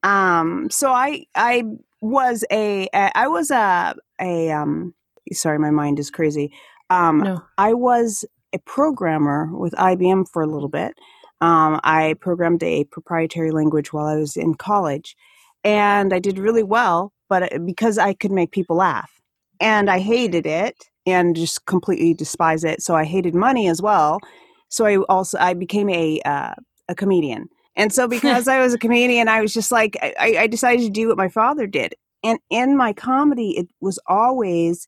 [0.04, 1.64] Um, so I I
[2.02, 4.94] was a I was a a um
[5.34, 6.52] sorry my mind is crazy.
[6.90, 7.44] Um no.
[7.58, 10.98] I was a programmer with IBM for a little bit.
[11.42, 15.16] Um, I programmed a proprietary language while I was in college,
[15.64, 17.14] and I did really well.
[17.30, 19.22] But uh, because I could make people laugh,
[19.60, 24.20] and I hated it and just completely despise it, so I hated money as well.
[24.68, 26.56] So I also I became a uh,
[26.90, 30.48] a comedian, and so because I was a comedian, I was just like I, I
[30.48, 34.88] decided to do what my father did, and in my comedy, it was always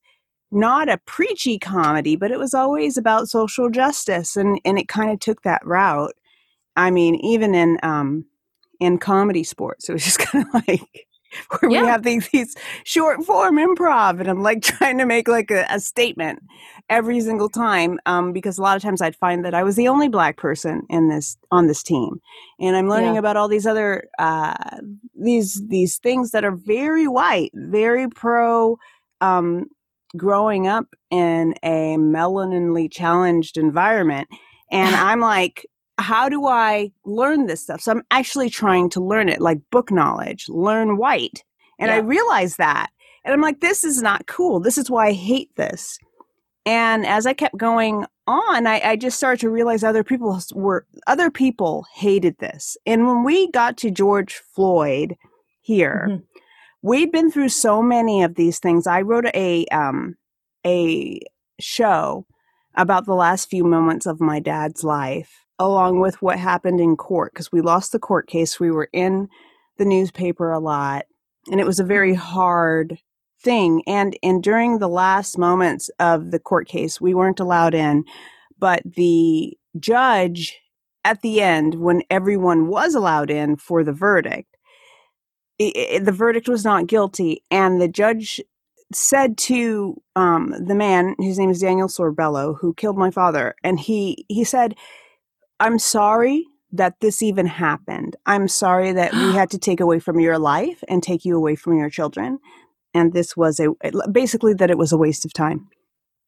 [0.51, 5.11] not a preachy comedy, but it was always about social justice, and and it kind
[5.11, 6.13] of took that route.
[6.75, 8.25] I mean, even in um
[8.79, 11.07] in ComedySportz, it was just kind of like
[11.59, 11.81] where yeah.
[11.81, 15.65] we have these, these short form improv and i'm like trying to make like a,
[15.69, 16.39] a statement
[16.89, 19.87] every single time um, because a lot of times i'd find that i was the
[19.87, 22.19] only black person in this on this team
[22.59, 23.19] and i'm learning yeah.
[23.19, 24.53] about all these other uh,
[25.19, 28.77] these these things that are very white very pro
[29.21, 29.65] um,
[30.17, 34.27] growing up in a melaninly challenged environment
[34.71, 35.65] and i'm like
[36.01, 37.81] how do I learn this stuff?
[37.81, 41.43] So I'm actually trying to learn it like book knowledge, learn white.
[41.79, 41.95] And yeah.
[41.95, 42.89] I realized that.
[43.23, 44.59] And I'm like, this is not cool.
[44.59, 45.97] This is why I hate this.
[46.65, 50.85] And as I kept going on, I, I just started to realize other people were
[51.07, 52.77] other people hated this.
[52.85, 55.15] And when we got to George Floyd
[55.61, 56.23] here, mm-hmm.
[56.81, 58.85] we'd been through so many of these things.
[58.85, 60.15] I wrote a um
[60.65, 61.19] a
[61.59, 62.27] show
[62.75, 67.33] about the last few moments of my dad's life along with what happened in court
[67.33, 68.59] because we lost the court case.
[68.59, 69.29] We were in
[69.77, 71.05] the newspaper a lot,
[71.49, 72.99] and it was a very hard
[73.41, 73.83] thing.
[73.87, 78.05] And and during the last moments of the court case, we weren't allowed in,
[78.59, 80.59] but the judge
[81.03, 84.55] at the end, when everyone was allowed in for the verdict,
[85.57, 88.41] it, it, the verdict was not guilty, and the judge
[88.93, 93.79] said to um, the man, his name is Daniel Sorbello, who killed my father, and
[93.79, 94.75] he he said,
[95.61, 98.15] "I'm sorry that this even happened.
[98.25, 101.55] I'm sorry that we had to take away from your life and take you away
[101.55, 102.39] from your children,
[102.93, 103.67] and this was a
[104.11, 105.69] basically that it was a waste of time."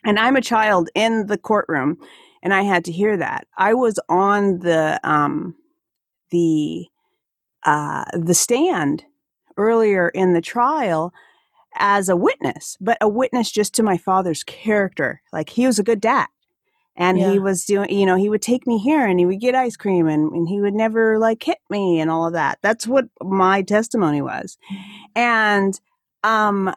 [0.06, 1.98] And I'm a child in the courtroom,
[2.44, 3.48] and I had to hear that.
[3.58, 5.56] I was on the um,
[6.30, 6.88] the
[7.64, 9.06] uh, the stand
[9.58, 11.14] earlier in the trial
[11.76, 15.22] as a witness, but a witness just to my father's character.
[15.32, 16.28] Like he was a good dad.
[16.96, 17.32] And yeah.
[17.32, 19.76] he was doing, you know, he would take me here and he would get ice
[19.76, 22.60] cream and, and he would never like hit me and all of that.
[22.62, 24.58] That's what my testimony was.
[25.16, 25.80] And
[26.24, 26.74] um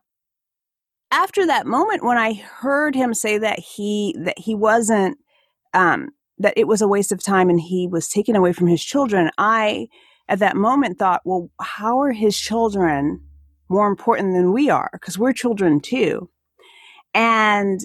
[1.10, 5.18] after that moment when I heard him say that he that he wasn't
[5.74, 8.82] um that it was a waste of time and he was taken away from his
[8.82, 9.88] children, I
[10.28, 13.20] at that moment thought, well, how are his children
[13.68, 16.30] more important than we are because we're children too.
[17.14, 17.80] And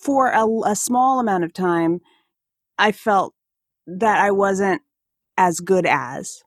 [0.00, 2.00] for a, a, small amount of time,
[2.78, 3.34] I felt
[3.86, 4.82] that I wasn't
[5.36, 6.42] as good as.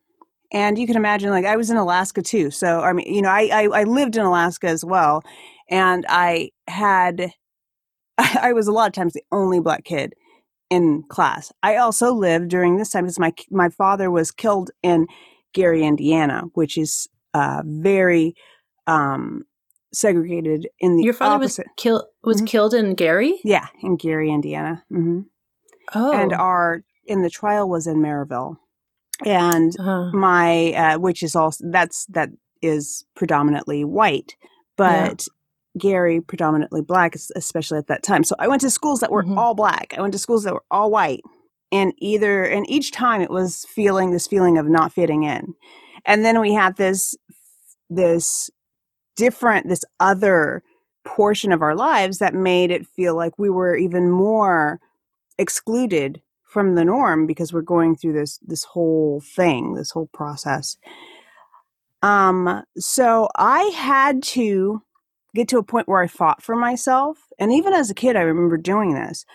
[0.51, 2.51] And you can imagine, like, I was in Alaska too.
[2.51, 5.23] So, I mean, you know, I, I, I lived in Alaska as well.
[5.69, 7.31] And I had,
[8.17, 10.13] I was a lot of times the only black kid
[10.69, 11.51] in class.
[11.61, 15.07] I also lived during this time because my, my father was killed in
[15.53, 18.33] Gary, Indiana, which is uh, very
[18.87, 19.43] um,
[19.93, 21.67] segregated in the your father opposite.
[21.67, 22.45] was killed was mm-hmm.
[22.45, 23.39] killed in Gary.
[23.43, 24.83] Yeah, in Gary, Indiana.
[24.91, 25.21] Mm-hmm.
[25.95, 28.57] Oh, and our in the trial was in Merrillville,
[29.25, 30.11] and uh-huh.
[30.13, 32.29] my uh, which is also that's that
[32.61, 34.35] is predominantly white,
[34.77, 35.21] but.
[35.21, 35.33] Yeah.
[35.75, 38.23] Gary predominantly black, especially at that time.
[38.23, 39.39] So I went to schools that were mm-hmm.
[39.39, 39.95] all black.
[39.97, 41.21] I went to schools that were all white,
[41.71, 45.55] and either and each time it was feeling this feeling of not fitting in
[46.05, 47.15] and then we had this
[47.89, 48.49] this
[49.15, 50.63] different this other
[51.05, 54.79] portion of our lives that made it feel like we were even more
[55.37, 60.77] excluded from the norm because we're going through this this whole thing this whole process
[62.01, 64.81] um so i had to
[65.35, 68.21] get to a point where i fought for myself and even as a kid i
[68.21, 69.25] remember doing this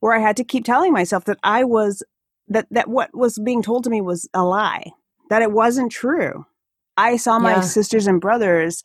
[0.00, 2.02] where i had to keep telling myself that i was
[2.46, 4.92] that that what was being told to me was a lie
[5.28, 6.46] that it wasn't true.
[6.96, 7.60] I saw my yeah.
[7.60, 8.82] sisters and brothers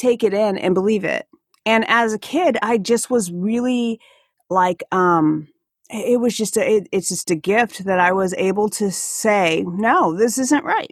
[0.00, 1.26] take it in and believe it.
[1.66, 4.00] And as a kid, I just was really
[4.48, 5.48] like, um,
[5.90, 9.64] it was just a, it, it's just a gift that I was able to say,
[9.66, 10.90] no, this isn't right.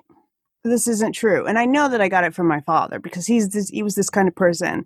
[0.64, 1.47] This isn't true.
[1.47, 3.94] And I know that I got it from my father because he's this, he was
[3.94, 4.85] this kind of person.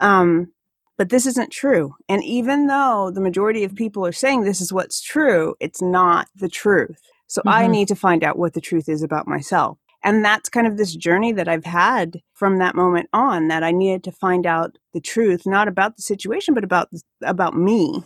[0.00, 0.52] Um,
[0.98, 1.94] but this isn't true.
[2.08, 6.28] And even though the majority of people are saying this is what's true, it's not
[6.34, 7.00] the truth.
[7.26, 7.48] So mm-hmm.
[7.48, 9.78] I need to find out what the truth is about myself.
[10.02, 13.70] And that's kind of this journey that I've had from that moment on that I
[13.70, 16.88] needed to find out the truth, not about the situation, but about,
[17.22, 18.02] about me.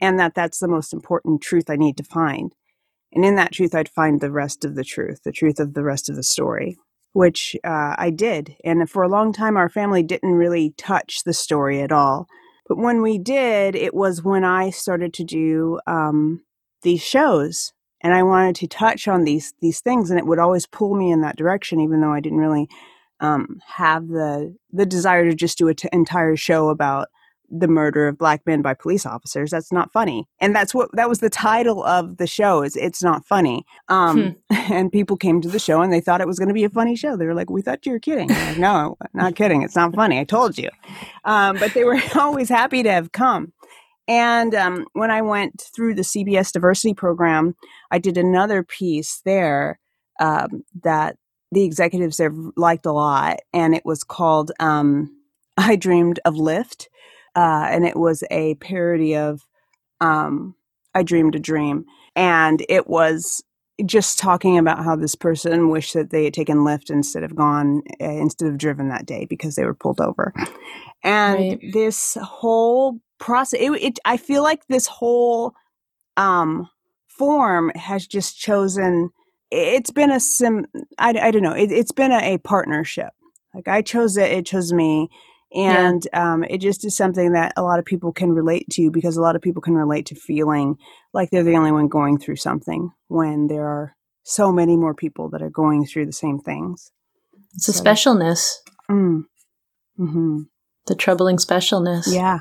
[0.00, 2.54] And that that's the most important truth I need to find.
[3.12, 5.82] And in that truth, I'd find the rest of the truth, the truth of the
[5.82, 6.78] rest of the story,
[7.12, 8.56] which uh, I did.
[8.64, 12.26] And for a long time, our family didn't really touch the story at all.
[12.68, 16.42] But when we did, it was when I started to do um,
[16.82, 20.66] these shows and I wanted to touch on these these things, and it would always
[20.66, 22.68] pull me in that direction, even though I didn't really
[23.20, 27.08] um, have the the desire to just do an t- entire show about
[27.50, 29.50] the murder of black men by police officers.
[29.50, 32.62] That's not funny, and that's what that was the title of the show.
[32.62, 33.64] Is it's not funny.
[33.88, 34.54] Um, hmm.
[34.70, 36.68] And people came to the show and they thought it was going to be a
[36.68, 37.16] funny show.
[37.16, 39.62] They were like, "We thought you were kidding." Like, no, not kidding.
[39.62, 40.18] It's not funny.
[40.20, 40.68] I told you.
[41.24, 43.54] Um, but they were always happy to have come.
[44.08, 47.54] And um, when I went through the CBS diversity program,
[47.90, 49.78] I did another piece there
[50.18, 51.16] um, that
[51.52, 55.14] the executives there liked a lot, and it was called um,
[55.58, 56.88] "I Dreamed of Lift,"
[57.36, 59.42] uh, and it was a parody of
[60.00, 60.54] um,
[60.94, 61.84] "I Dreamed a Dream,"
[62.16, 63.42] and it was
[63.84, 67.82] just talking about how this person wished that they had taken Lyft instead of gone
[68.00, 70.32] uh, instead of driven that day because they were pulled over,
[71.04, 71.72] and right.
[71.72, 75.54] this whole process it, it, i feel like this whole
[76.16, 76.68] um
[77.08, 79.10] form has just chosen
[79.50, 80.66] it's been a sim
[80.98, 83.10] i, I don't know it, has been a, a, partnership.
[83.54, 85.08] Like i chose it it chose me
[85.54, 86.32] and yeah.
[86.32, 89.22] um, it just is something that a lot of people can relate to because a
[89.22, 90.76] lot of people can relate to feeling
[91.14, 95.30] like they're the only one going through something when there are so many more people
[95.30, 96.92] that are going through the same things.
[97.54, 98.56] It's so, a specialness.
[98.90, 99.24] Mm,
[99.98, 100.40] mm-hmm.
[100.86, 102.14] the troubling specialness.
[102.14, 102.40] Yeah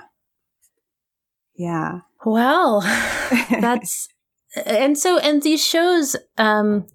[1.57, 1.99] yeah.
[2.25, 2.81] Well,
[3.49, 4.09] that's
[4.65, 6.87] and so and these shows um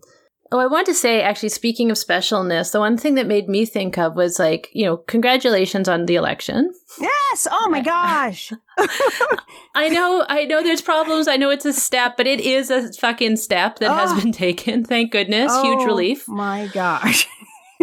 [0.53, 3.65] Oh, I want to say, actually, speaking of specialness, the one thing that made me
[3.65, 6.71] think of was like, you know, congratulations on the election.
[7.01, 7.47] Yes.
[7.51, 8.53] Oh my gosh.
[9.75, 11.27] I know, I know there's problems.
[11.27, 13.95] I know it's a step, but it is a fucking step that oh.
[13.95, 14.85] has been taken.
[14.85, 15.51] Thank goodness.
[15.55, 16.29] Oh, Huge relief.
[16.29, 17.27] My gosh.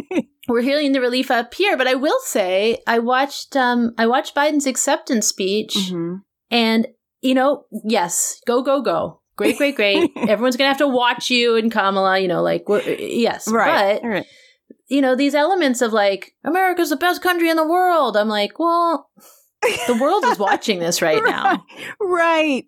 [0.48, 4.36] We're hearing the relief up here, but I will say I watched um I watched
[4.36, 6.18] Biden's acceptance speech mm-hmm.
[6.52, 6.88] And
[7.22, 10.12] you know, yes, go go go great, great, great.
[10.18, 12.20] Everyone's gonna have to watch you and Kamala.
[12.20, 14.00] You know, like yes, right.
[14.02, 14.26] But right.
[14.90, 18.18] you know these elements of like America's the best country in the world.
[18.18, 19.10] I'm like, well,
[19.62, 21.64] the world is watching this right, right now.
[22.00, 22.66] Right,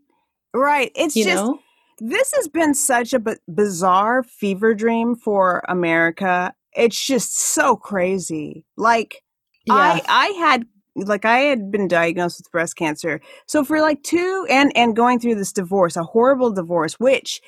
[0.54, 0.92] right.
[0.96, 1.44] It's you just.
[1.44, 1.60] Know?
[2.04, 6.52] This has been such a b- bizarre fever dream for America.
[6.74, 8.66] It's just so crazy.
[8.76, 9.22] Like,
[9.68, 9.76] yeah.
[9.76, 10.66] I I had
[10.96, 13.22] like I had been diagnosed with breast cancer.
[13.46, 17.42] So for like two and and going through this divorce, a horrible divorce, which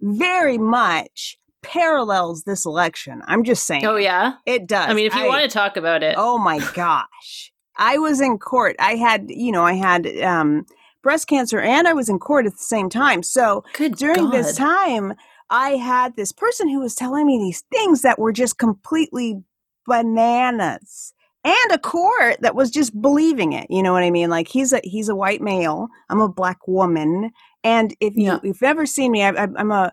[0.00, 3.22] very much parallels this election.
[3.26, 3.86] I'm just saying.
[3.86, 4.34] Oh yeah.
[4.46, 4.88] It does.
[4.88, 6.14] I mean, if you I, want to talk about it.
[6.16, 7.52] Oh my gosh.
[7.76, 8.76] I was in court.
[8.78, 10.66] I had, you know, I had um
[11.02, 13.22] breast cancer and I was in court at the same time.
[13.22, 14.32] So Good during God.
[14.32, 15.14] this time,
[15.50, 19.42] I had this person who was telling me these things that were just completely
[19.86, 23.66] bananas and a court that was just believing it.
[23.70, 24.30] You know what I mean?
[24.30, 25.88] Like he's a he's a white male.
[26.08, 27.30] I'm a black woman,
[27.64, 28.40] and if you yeah.
[28.42, 29.92] you've ever seen me, I, am a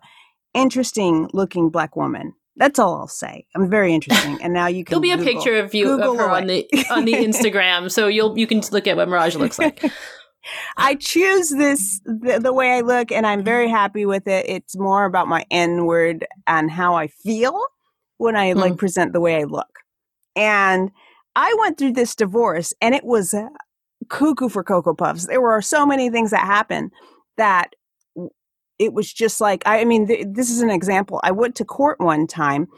[0.54, 2.34] interesting looking black woman.
[2.56, 3.46] That's all I'll say.
[3.54, 5.00] I'm very interesting, and now you can.
[5.00, 6.40] There'll be Google, a picture of you Google of her away.
[6.40, 9.82] on the on the Instagram, so you'll you can look at what Mirage looks like.
[10.76, 14.46] I choose this the, the, way I look, and I'm very happy with it.
[14.48, 17.66] It's more about my N word and how I feel
[18.18, 18.56] when I mm.
[18.56, 19.80] like present the way I look,
[20.36, 20.90] and
[21.36, 23.48] I went through this divorce and it was uh,
[24.08, 25.26] cuckoo for Cocoa Puffs.
[25.26, 26.92] There were so many things that happened
[27.36, 27.74] that
[28.78, 31.20] it was just like, I mean, th- this is an example.
[31.22, 32.68] I went to court one time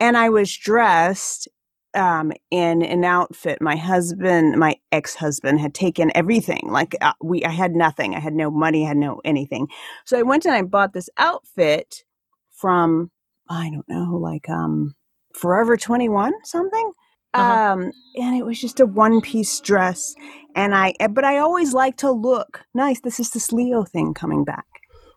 [0.00, 1.48] and I was dressed
[1.94, 3.62] um, in an outfit.
[3.62, 6.68] My husband, my ex husband, had taken everything.
[6.70, 8.14] Like uh, we, I had nothing.
[8.14, 8.84] I had no money.
[8.84, 9.68] I had no anything.
[10.04, 12.04] So I went and I bought this outfit
[12.50, 13.10] from
[13.48, 14.96] I don't know, like um,
[15.34, 16.92] Forever Twenty One something.
[17.38, 17.72] Uh-huh.
[17.72, 20.14] Um, and it was just a one piece dress.
[20.54, 23.00] And I, eh, but I always like to look nice.
[23.00, 24.66] This is this Leo thing coming back.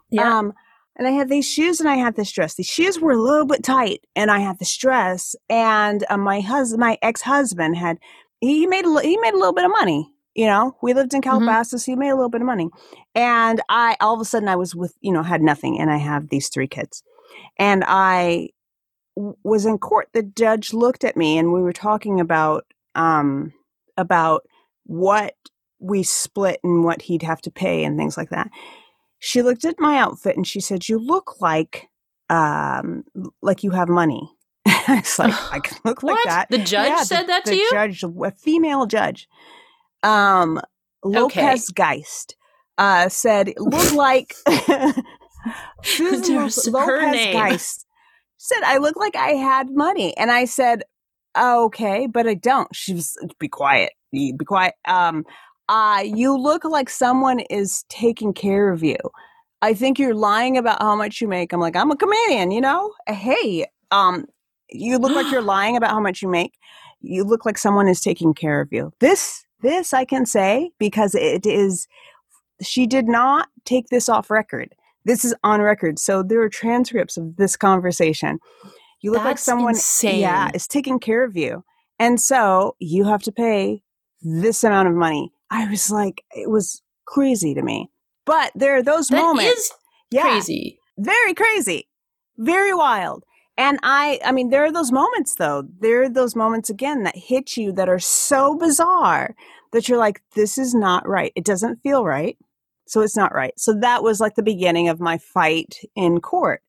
[0.10, 0.40] Yeah.
[0.40, 0.54] Um,
[0.98, 2.56] and I had these shoes and I had this dress.
[2.56, 5.36] These shoes were a little bit tight and I had this dress.
[5.50, 7.98] And uh, my husband, my ex husband had,
[8.40, 10.12] he made, a, he made a little bit of money.
[10.36, 11.30] You know, we lived in mm-hmm.
[11.30, 11.84] Calabasas.
[11.84, 11.92] Mm-hmm.
[11.92, 12.70] He made a little bit of money.
[13.16, 15.98] And I, all of a sudden I was with, you know, had nothing and I
[15.98, 17.04] have these three kids.
[17.58, 18.50] And I
[19.16, 23.54] was in court, the judge looked at me and we were talking about um,
[23.98, 24.44] about
[24.86, 25.36] what
[25.80, 28.50] we split and what he'd have to pay and things like that.
[29.20, 31.90] She looked at my outfit and she said, "You look like
[32.30, 33.04] um,
[33.42, 34.30] like you have money."
[34.66, 37.52] I was like, "I can look like that." The judge yeah, said the, that to
[37.52, 37.70] the you.
[37.72, 39.28] Judge, a female judge,
[40.04, 40.60] um,
[41.04, 41.74] Lopez okay.
[41.76, 42.36] Geist,
[42.78, 44.34] uh, said, "Look like."
[45.84, 47.88] Susan Lopez Geist
[48.42, 50.18] said I looked like I had money.
[50.18, 50.84] And I said,
[51.40, 52.76] okay, but I don't.
[52.76, 53.94] She was, be quiet.
[54.12, 54.74] Be quiet.
[54.88, 55.26] Um,
[55.70, 58.98] uh, you look like someone is taking care of you.
[59.62, 61.54] I think you're lying about how much you make.
[61.54, 62.92] I'm like, I'm a comedian, you know?
[63.08, 64.26] Hey, um,
[64.70, 66.56] you look like you're lying about how much you make.
[67.00, 68.92] You look like someone is taking care of you.
[69.00, 71.88] This, this I can say because it is,
[72.60, 74.74] she did not take this off record.
[75.06, 76.00] This is on record.
[76.00, 78.40] So there are transcripts of this conversation.
[79.02, 80.20] You look That's like someone insane.
[80.20, 81.64] yeah, is taking care of you.
[82.00, 83.82] And so you have to pay
[84.22, 85.32] this amount of money.
[85.50, 87.90] I was like, it was crazy to me.
[88.26, 89.74] But there are those that moments.
[90.12, 90.80] yeah, crazy.
[90.98, 91.88] Very crazy.
[92.38, 93.24] Very wild.
[93.58, 95.64] And I I mean there are those moments though.
[95.80, 99.36] There are those moments again that hit you that are so bizarre
[99.72, 101.34] that you're like this is not right.
[101.36, 102.38] It doesn't feel right.
[102.88, 103.54] So it's not right.
[103.58, 106.62] So that was like the beginning of my fight in court.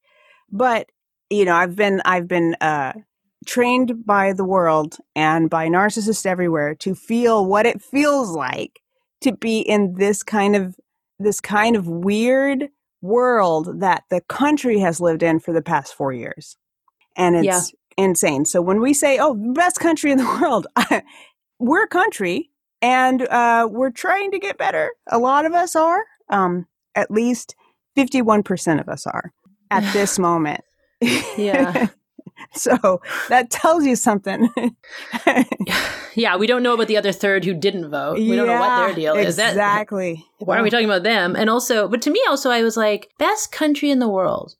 [0.51, 0.91] But,
[1.31, 2.93] you know, I've been, I've been, uh,
[3.45, 8.81] trained by the world and by narcissists everywhere to feel what it feels like
[9.21, 10.77] to be in this kind of,
[11.19, 12.69] this kind of weird
[13.01, 16.57] world that the country has lived in for the past four years.
[17.17, 18.05] And it's yeah.
[18.05, 18.45] insane.
[18.45, 20.69] So when we say, oh, best country in the world,
[21.59, 22.51] we're a country
[22.83, 24.91] and uh, we're trying to get better.
[25.11, 26.05] A lot of us are.
[26.28, 27.55] Um, at least
[27.97, 29.33] 51% of us are
[29.70, 30.62] at this moment.
[31.01, 31.89] yeah.
[32.55, 34.49] So that tells you something.
[36.14, 38.18] yeah, we don't know about the other third who didn't vote.
[38.18, 39.39] We don't know what their deal is.
[39.39, 40.24] Exactly.
[40.39, 41.37] why are we talking about them?
[41.37, 44.57] And also, but to me, also, I was like, best country in the world.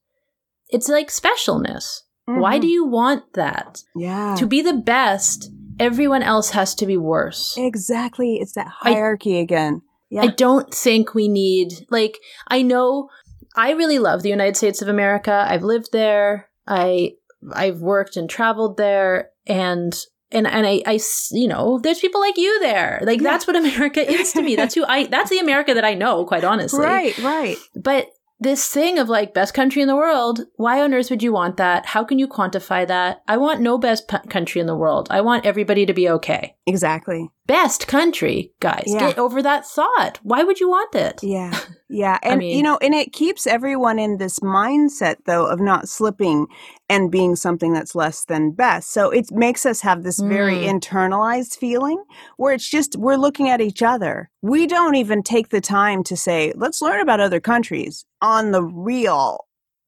[0.69, 2.03] It's like specialness.
[2.29, 2.41] Mm-hmm.
[2.41, 3.83] Why do you want that?
[3.97, 4.37] Yeah.
[4.39, 5.51] To be the best,
[5.83, 7.55] everyone else has to be worse.
[7.59, 8.37] Exactly.
[8.37, 9.83] It's that hierarchy I, again.
[10.11, 10.23] Yeah.
[10.23, 12.19] I don't think we need, like,
[12.49, 13.09] I know
[13.57, 15.47] I really love the United States of America.
[15.49, 16.49] I've lived there.
[16.67, 17.13] I
[17.53, 19.95] I've worked and traveled there and
[20.31, 21.01] and and I, I
[21.33, 23.31] you know there's people like you there like yeah.
[23.31, 26.25] that's what america is to me that's who i that's the america that i know
[26.25, 28.07] quite honestly right right but
[28.43, 31.57] this thing of like best country in the world why on earth would you want
[31.57, 31.87] that?
[31.87, 33.23] How can you quantify that?
[33.29, 35.09] I want no best p- country in the world.
[35.11, 36.57] I want everybody to be okay.
[36.67, 37.31] Exactly.
[37.47, 38.85] Best country guys.
[38.87, 39.01] Yeah.
[39.01, 40.19] get over that thought.
[40.23, 41.21] Why would you want it?
[41.23, 41.59] Yeah.
[41.95, 42.19] Yeah.
[42.23, 45.91] And I mean, you know and it keeps everyone in this mindset though of not
[45.91, 46.47] slipping
[46.93, 48.93] and being something that's less than best.
[48.93, 50.69] So it makes us have this very mm.
[50.69, 52.05] internalized feeling
[52.37, 54.31] where it's just we're looking at each other.
[54.43, 58.63] We don't even take the time to say, let's learn about other countries on the
[58.63, 59.39] real.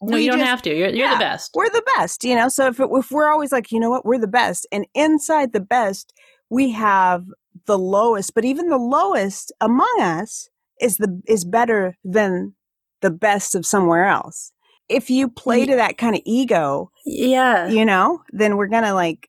[0.00, 0.70] No, we you don't just, have to.
[0.70, 1.50] You're, you're yeah, the best.
[1.54, 2.48] We're the best, you know?
[2.48, 5.52] So if, it, if we're always like, you know what, we're the best, and inside
[5.52, 6.14] the best,
[6.48, 7.26] we have
[7.66, 10.48] the lowest, but even the lowest among us
[10.80, 12.54] is the is better than
[13.02, 14.52] the best of somewhere else
[14.88, 19.28] if you play to that kind of ego, yeah, you know, then we're gonna like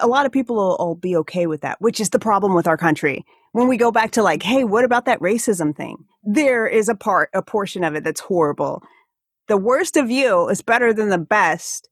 [0.00, 2.66] a lot of people will, will, be okay with that, which is the problem with
[2.66, 3.24] our country.
[3.52, 6.04] When we go back to like, hey, what about that racism thing?
[6.24, 8.82] There is a part, a portion of it that's horrible.
[9.46, 11.88] The worst of you is better than the best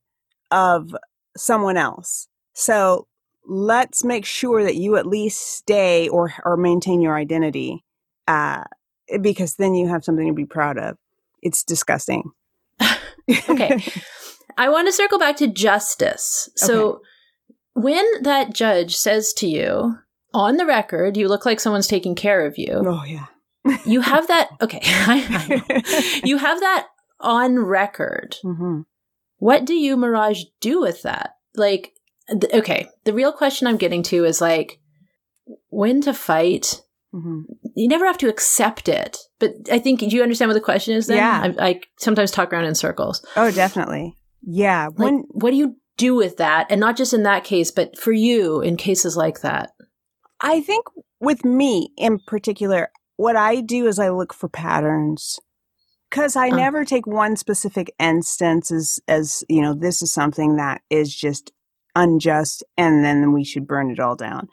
[0.50, 0.94] of
[1.36, 2.26] someone else.
[2.54, 3.06] So
[3.46, 7.84] let's make sure that you at least stay or or maintain your identity,
[8.26, 8.64] uh,
[9.20, 10.96] because then you have something to be proud of.
[11.42, 12.32] It's disgusting
[13.48, 13.82] okay.
[14.58, 16.50] I want to circle back to justice.
[16.56, 17.02] So okay.
[17.74, 19.96] when that judge says to you,
[20.34, 22.72] on the record, you look like someone's taking care of you.
[22.72, 23.26] Oh, yeah.
[23.84, 24.50] you have that.
[24.62, 24.80] Okay.
[24.84, 26.88] I, I you have that
[27.20, 28.36] on record.
[28.44, 28.80] Mm-hmm.
[29.38, 31.34] What do you, Mirage, do with that?
[31.54, 31.92] Like,
[32.28, 34.78] th- okay, the real question I'm getting to is like,
[35.68, 36.82] when to fight
[37.14, 37.42] Mm-hmm.
[37.74, 40.94] You never have to accept it, but I think do you understand what the question
[40.94, 41.06] is?
[41.06, 43.24] Then yeah, I, I sometimes talk around in circles.
[43.36, 44.16] Oh, definitely.
[44.42, 44.86] Yeah.
[44.86, 47.98] Like, when what do you do with that, and not just in that case, but
[47.98, 49.70] for you in cases like that?
[50.40, 50.86] I think
[51.20, 55.38] with me in particular, what I do is I look for patterns
[56.10, 56.56] because I uh.
[56.56, 61.52] never take one specific instance as as you know this is something that is just
[61.94, 64.48] unjust, and then we should burn it all down.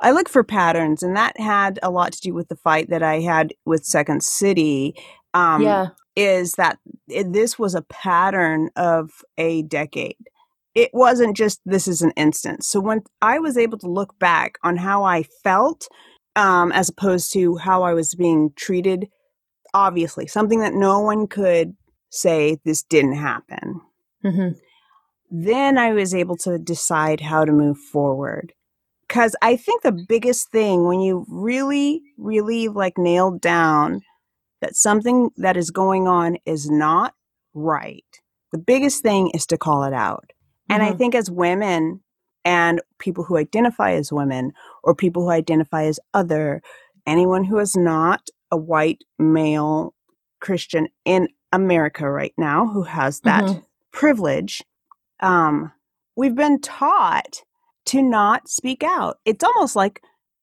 [0.00, 3.02] I look for patterns, and that had a lot to do with the fight that
[3.02, 4.94] I had with Second City.
[5.34, 5.88] Um, yeah.
[6.16, 6.78] Is that
[7.08, 10.16] it, this was a pattern of a decade.
[10.74, 12.66] It wasn't just this is an instance.
[12.66, 15.86] So when I was able to look back on how I felt,
[16.34, 19.08] um, as opposed to how I was being treated,
[19.74, 21.76] obviously something that no one could
[22.10, 23.80] say this didn't happen.
[24.24, 24.58] Mm-hmm.
[25.30, 28.54] Then I was able to decide how to move forward
[29.08, 34.02] because I think the biggest thing when you really, really like nailed down
[34.60, 37.14] that something that is going on is not
[37.54, 38.04] right,
[38.52, 40.26] the biggest thing is to call it out.
[40.28, 40.72] Mm-hmm.
[40.74, 40.98] And I mm-hmm.
[40.98, 42.00] think as women
[42.44, 44.52] and people who identify as women
[44.82, 46.62] or people who identify as other,
[47.06, 49.94] anyone who is not a white male
[50.40, 53.60] Christian in America right now who has that mm-hmm.
[53.90, 54.62] privilege,
[55.20, 55.72] um,
[56.14, 57.42] we've been taught
[57.88, 59.18] to not speak out.
[59.24, 60.02] It's almost like,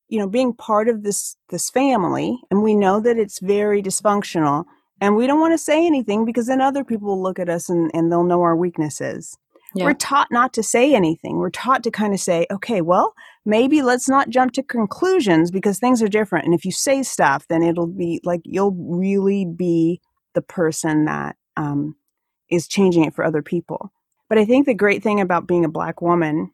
[0.10, 4.66] you know, being part of this this family and we know that it's very dysfunctional
[5.02, 7.70] and we don't want to say anything because then other people will look at us
[7.70, 9.38] and, and they'll know our weaknesses.
[9.76, 9.86] Yeah.
[9.86, 11.38] We're taught not to say anything.
[11.38, 13.14] We're taught to kind of say, okay, well,
[13.46, 16.46] maybe let's not jump to conclusions because things are different.
[16.46, 20.00] And if you say stuff, then it'll be like you'll really be
[20.34, 21.96] the person that um,
[22.50, 23.92] is changing it for other people.
[24.30, 26.52] But I think the great thing about being a black woman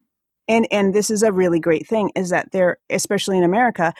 [0.52, 3.93] and and this is a really great thing is that there especially in america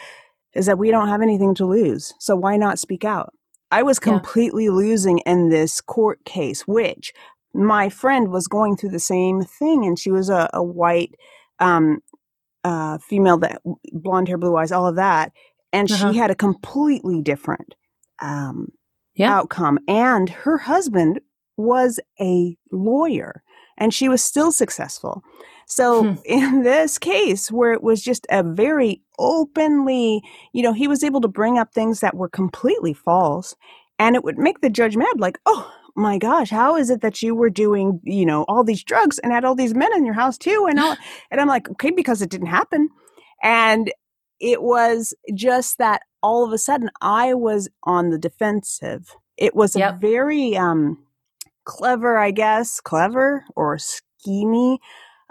[0.54, 3.34] is that we don't have anything to lose so why not speak out
[3.72, 4.72] i was completely yeah.
[4.72, 7.14] losing in this court case which
[7.54, 11.16] my friend was going through the same thing and she was a, a white
[11.60, 12.00] um,
[12.64, 15.32] uh, female that blonde hair blue eyes all of that
[15.74, 16.12] and uh-huh.
[16.12, 17.76] she had a completely different
[18.20, 18.72] um,
[19.16, 19.36] yeah.
[19.36, 21.20] outcome and her husband
[21.58, 23.44] was a lawyer
[23.78, 25.24] and she was still successful
[25.72, 26.14] so hmm.
[26.26, 31.22] in this case, where it was just a very openly, you know, he was able
[31.22, 33.56] to bring up things that were completely false
[33.98, 37.22] and it would make the judge mad like, oh, my gosh, how is it that
[37.22, 40.14] you were doing, you know, all these drugs and had all these men in your
[40.14, 40.68] house too?
[40.70, 40.98] And all,
[41.32, 42.90] and I'm like, okay, because it didn't happen.
[43.42, 43.94] And
[44.42, 49.16] it was just that all of a sudden I was on the defensive.
[49.38, 49.96] It was yep.
[49.96, 50.98] a very um,
[51.64, 54.80] clever, I guess, clever or schemy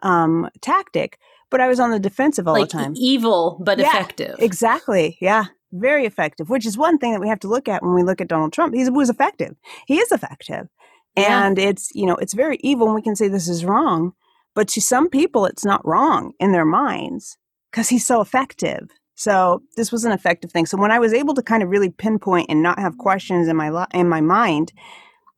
[0.02, 1.18] um, tactic,
[1.50, 2.92] but I was on the defensive all like the time.
[2.96, 4.36] Evil, but yeah, effective.
[4.38, 5.18] Exactly.
[5.20, 5.46] Yeah.
[5.72, 8.20] Very effective, which is one thing that we have to look at when we look
[8.20, 8.74] at Donald Trump.
[8.74, 9.56] He was effective.
[9.86, 10.68] He is effective.
[11.16, 11.46] Yeah.
[11.46, 14.12] And it's, you know, it's very evil and we can say this is wrong,
[14.54, 17.36] but to some people it's not wrong in their minds
[17.70, 18.90] because he's so effective.
[19.14, 20.66] So this was an effective thing.
[20.66, 23.56] So when I was able to kind of really pinpoint and not have questions in
[23.56, 24.72] my lo- in my mind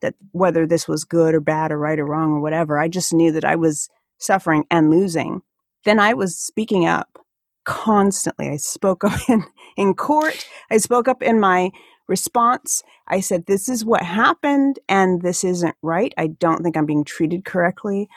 [0.02, 3.12] that whether this was good or bad or right or wrong or whatever, I just
[3.12, 3.88] knew that I was
[4.22, 5.42] suffering and losing.
[5.84, 7.18] Then I was speaking up
[7.64, 8.48] constantly.
[8.48, 9.44] I spoke up in,
[9.76, 10.46] in court.
[10.70, 11.70] I spoke up in my
[12.08, 12.82] response.
[13.08, 16.12] I said, This is what happened and this isn't right.
[16.16, 18.08] I don't think I'm being treated correctly.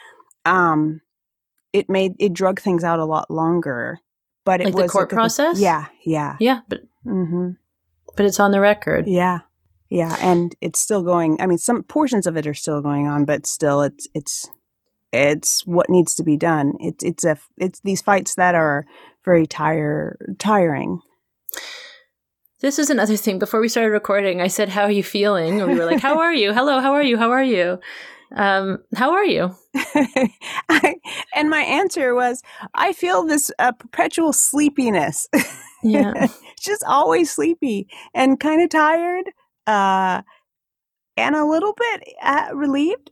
[0.46, 1.02] Um,
[1.74, 4.00] it made it drug things out a lot longer.
[4.46, 5.60] But it like was the court like process?
[5.60, 6.38] yeah, yeah.
[6.40, 7.52] Yeah, but mm-hmm.
[8.16, 9.08] but it's on the record.
[9.08, 9.40] Yeah.
[9.90, 11.40] Yeah, and it's still going.
[11.40, 14.50] I mean, some portions of it are still going on, but still, it's it's
[15.16, 16.74] it's what needs to be done.
[16.80, 18.86] It's it's a it's these fights that are
[19.24, 21.00] very tire tiring.
[22.62, 23.40] This is another thing.
[23.40, 26.20] Before we started recording, I said, "How are you feeling?" And we were like, "How
[26.20, 26.54] are you?
[26.54, 27.18] Hello, how are you?
[27.18, 27.80] How are you?"
[28.36, 29.56] Um, how are you?
[29.76, 30.96] I,
[31.36, 32.42] and my answer was,
[32.74, 35.30] I feel this uh, perpetual sleepiness.
[35.84, 36.28] Yeah,
[36.60, 39.30] just always sleepy and kind of tired,
[39.68, 40.24] uh,
[41.16, 43.12] and a little bit uh, relieved.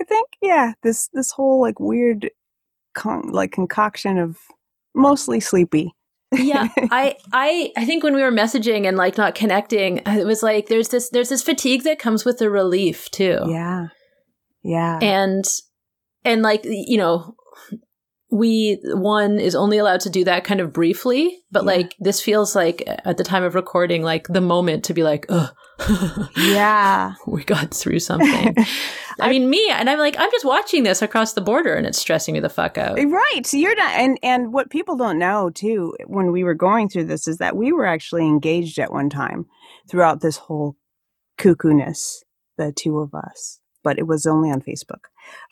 [0.00, 2.30] I think, yeah, this this whole like weird,
[2.94, 4.38] con- like concoction of
[4.94, 5.94] mostly sleepy.
[6.32, 10.42] yeah, I I I think when we were messaging and like not connecting, it was
[10.42, 13.40] like there's this there's this fatigue that comes with the relief too.
[13.46, 13.88] Yeah.
[14.62, 14.98] Yeah.
[15.00, 15.44] And
[16.24, 17.36] and like you know,
[18.30, 21.70] we one is only allowed to do that kind of briefly, but yeah.
[21.70, 25.26] like this feels like at the time of recording like the moment to be like,
[25.28, 25.54] ugh.
[26.36, 27.14] yeah.
[27.26, 28.54] we got through something.
[28.56, 28.66] I,
[29.20, 31.98] I mean, me, and I'm like, I'm just watching this across the border and it's
[31.98, 32.98] stressing me the fuck out.
[32.98, 33.46] Eh, right.
[33.46, 37.04] So you're not, and, and what people don't know too, when we were going through
[37.04, 39.46] this is that we were actually engaged at one time
[39.88, 40.76] throughout this whole
[41.38, 42.22] cuckoo-ness,
[42.56, 45.04] the two of us but it was only on Facebook.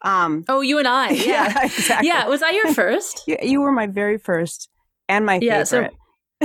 [0.03, 1.11] Um, oh, you and I.
[1.22, 1.53] Yeah.
[1.55, 2.09] yeah, exactly.
[2.09, 3.22] Yeah, was I your first?
[3.28, 4.68] you, you were my very first
[5.09, 5.93] and my yeah, favorite.
[5.93, 5.99] So-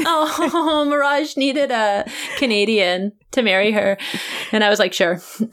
[0.06, 2.06] oh, Mirage needed a
[2.38, 3.98] Canadian to marry her,
[4.52, 5.20] and I was like, sure.
[5.40, 5.50] and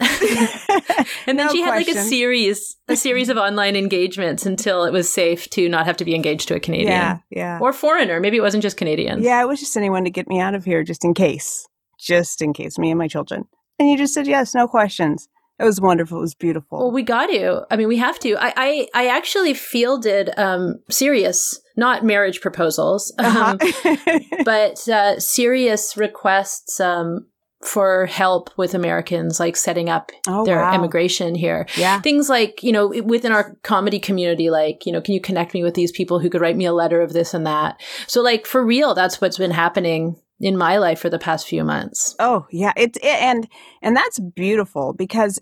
[1.27, 1.95] then no she had question.
[1.95, 5.97] like a series, a series of online engagements until it was safe to not have
[5.99, 8.21] to be engaged to a Canadian, yeah, yeah, or foreigner.
[8.21, 9.25] Maybe it wasn't just Canadians.
[9.25, 11.67] Yeah, it was just anyone to get me out of here, just in case,
[11.99, 13.47] just in case, me and my children.
[13.79, 15.29] And you just said yes, no questions.
[15.59, 16.19] It was wonderful.
[16.19, 16.79] It was beautiful.
[16.79, 17.65] Well, we got to.
[17.71, 18.37] I mean, we have to.
[18.37, 23.57] I I, I actually fielded um, serious, not marriage proposals, uh-huh.
[23.61, 27.27] um, but uh, serious requests um,
[27.65, 30.75] for help with Americans, like setting up oh, their wow.
[30.75, 31.67] immigration here.
[31.77, 32.01] Yeah.
[32.01, 35.63] Things like, you know, within our comedy community, like, you know, can you connect me
[35.63, 37.81] with these people who could write me a letter of this and that?
[38.07, 41.65] So, like, for real, that's what's been happening in my life for the past few
[41.65, 42.15] months.
[42.19, 42.73] Oh, yeah.
[42.77, 43.49] It's it, and
[43.83, 45.41] and that's beautiful because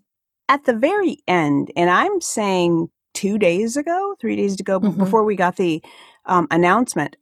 [0.49, 4.99] at the very end, and I'm saying 2 days ago, 3 days ago mm-hmm.
[4.99, 5.83] before we got the
[6.27, 7.17] um, announcement,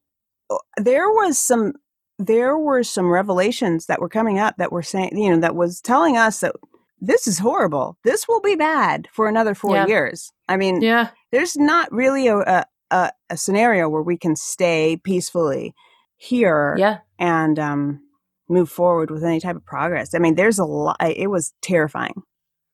[0.76, 1.74] there was some
[2.18, 5.80] there were some revelations that were coming up that were saying, you know, that was
[5.80, 6.54] telling us that
[7.00, 7.96] this is horrible.
[8.04, 9.86] This will be bad for another 4 yeah.
[9.86, 10.30] years.
[10.46, 11.10] I mean, yeah.
[11.32, 15.74] there's not really a, a, a scenario where we can stay peacefully
[16.20, 16.98] here yeah.
[17.18, 18.00] and um,
[18.46, 20.14] move forward with any type of progress.
[20.14, 20.96] I mean, there's a lot.
[21.00, 22.22] It was terrifying.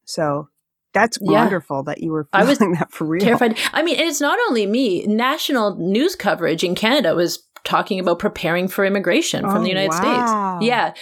[0.04, 0.48] So
[0.92, 1.42] that's yeah.
[1.42, 3.24] wonderful that you were feeling I was that for real.
[3.24, 3.56] Terrified.
[3.72, 5.06] I mean, it's not only me.
[5.06, 9.90] National news coverage in Canada was talking about preparing for immigration from oh, the United
[9.90, 10.58] wow.
[10.58, 10.66] States.
[10.66, 10.94] Yeah.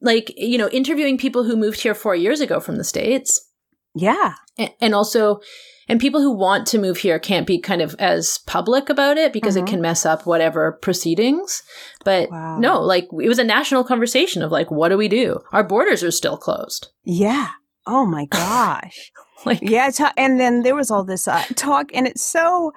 [0.00, 3.48] Like, you know, interviewing people who moved here four years ago from the States.
[3.96, 4.34] Yeah.
[4.80, 5.40] And also,
[5.90, 9.32] and people who want to move here can't be kind of as public about it
[9.32, 9.66] because mm-hmm.
[9.66, 11.64] it can mess up whatever proceedings.
[12.04, 12.60] But wow.
[12.60, 15.40] no, like it was a national conversation of like, what do we do?
[15.50, 16.90] Our borders are still closed.
[17.02, 17.48] Yeah.
[17.88, 19.10] Oh my gosh.
[19.44, 19.90] like, yeah.
[20.16, 22.70] And then there was all this uh, talk, and it's so.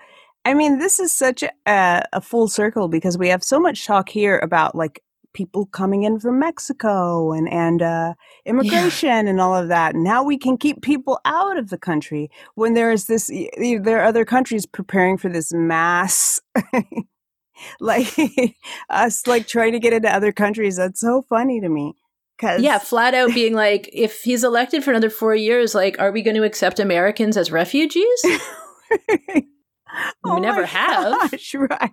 [0.43, 4.09] I mean, this is such a, a full circle because we have so much talk
[4.09, 5.03] here about like
[5.33, 8.13] people coming in from Mexico and and uh,
[8.45, 9.29] immigration yeah.
[9.29, 9.95] and all of that.
[9.95, 13.31] And how we can keep people out of the country when there is this.
[13.57, 16.39] There are other countries preparing for this mass.
[17.79, 18.07] like
[18.89, 21.93] us like trying to get into other countries that's so funny to me
[22.39, 26.11] Cause yeah, flat out being like, if he's elected for another four years, like, are
[26.11, 28.21] we going to accept Americans as refugees?
[28.25, 28.39] oh
[30.25, 31.31] we never have.
[31.31, 31.91] Gosh, right.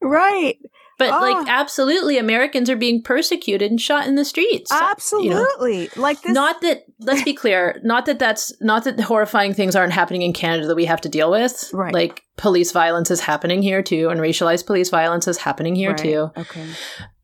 [0.00, 0.58] Right.
[0.98, 1.18] But Oh.
[1.20, 4.70] like, absolutely, Americans are being persecuted and shot in the streets.
[4.72, 5.88] Absolutely.
[5.96, 6.84] Like this Not that.
[7.00, 7.80] Let's be clear.
[7.82, 11.00] Not that that's not that the horrifying things aren't happening in Canada that we have
[11.02, 11.70] to deal with.
[11.72, 11.92] Right.
[11.92, 15.98] Like police violence is happening here too, and racialized police violence is happening here Right.
[15.98, 16.30] too.
[16.36, 16.66] Okay.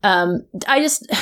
[0.03, 1.07] Um, I just.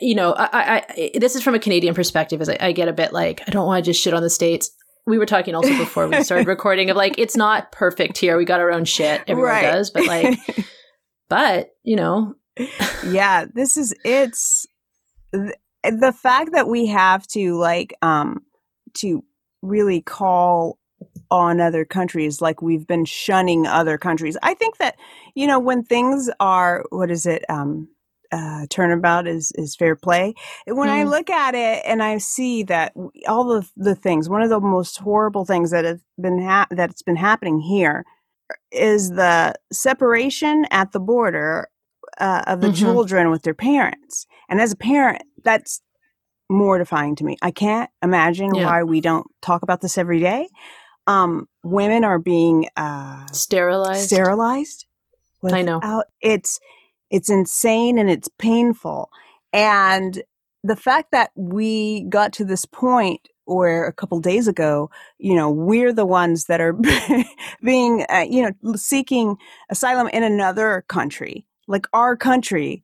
[0.00, 2.40] You know, I, I, I this is from a Canadian perspective.
[2.40, 4.30] As I, I get a bit like I don't want to just shit on the
[4.30, 4.70] states.
[5.06, 8.38] We were talking also before we started recording of like it's not perfect here.
[8.38, 9.22] We got our own shit.
[9.26, 9.62] Everyone Right.
[9.62, 10.38] does, but like,
[11.28, 12.34] but you know,
[13.08, 14.66] yeah, this is it's
[15.34, 15.54] th-
[15.84, 18.42] the fact that we have to like um
[18.94, 19.24] to
[19.62, 20.78] really call
[21.30, 24.36] on other countries like we've been shunning other countries.
[24.42, 24.96] I think that
[25.34, 27.88] you know when things are what is it um
[28.32, 30.34] uh, turnabout is is fair play.
[30.66, 31.10] When I Mm.
[31.10, 32.92] look at it and I see that
[33.28, 37.02] all the the things, one of the most horrible things that have been ha- that's
[37.02, 38.04] been happening here
[38.72, 41.68] is the separation at the border
[42.18, 42.76] uh, of the Mhm.
[42.78, 44.26] children with their parents.
[44.48, 45.82] And as a parent, that's
[46.48, 47.36] mortifying to me.
[47.42, 48.66] I can't imagine Yeah.
[48.66, 50.48] why we don't talk about this every day.
[51.06, 54.08] Um, women are being uh, sterilized.
[54.08, 54.86] sterilized.
[55.44, 55.80] I know.
[56.20, 56.58] It's
[57.10, 59.10] it's insane and it's painful.
[59.52, 60.22] And
[60.64, 65.50] the fact that we got to this point where a couple days ago, you know,
[65.50, 66.74] we're the ones that are
[67.62, 69.36] being, uh, you know, seeking
[69.70, 72.82] asylum in another country, like our country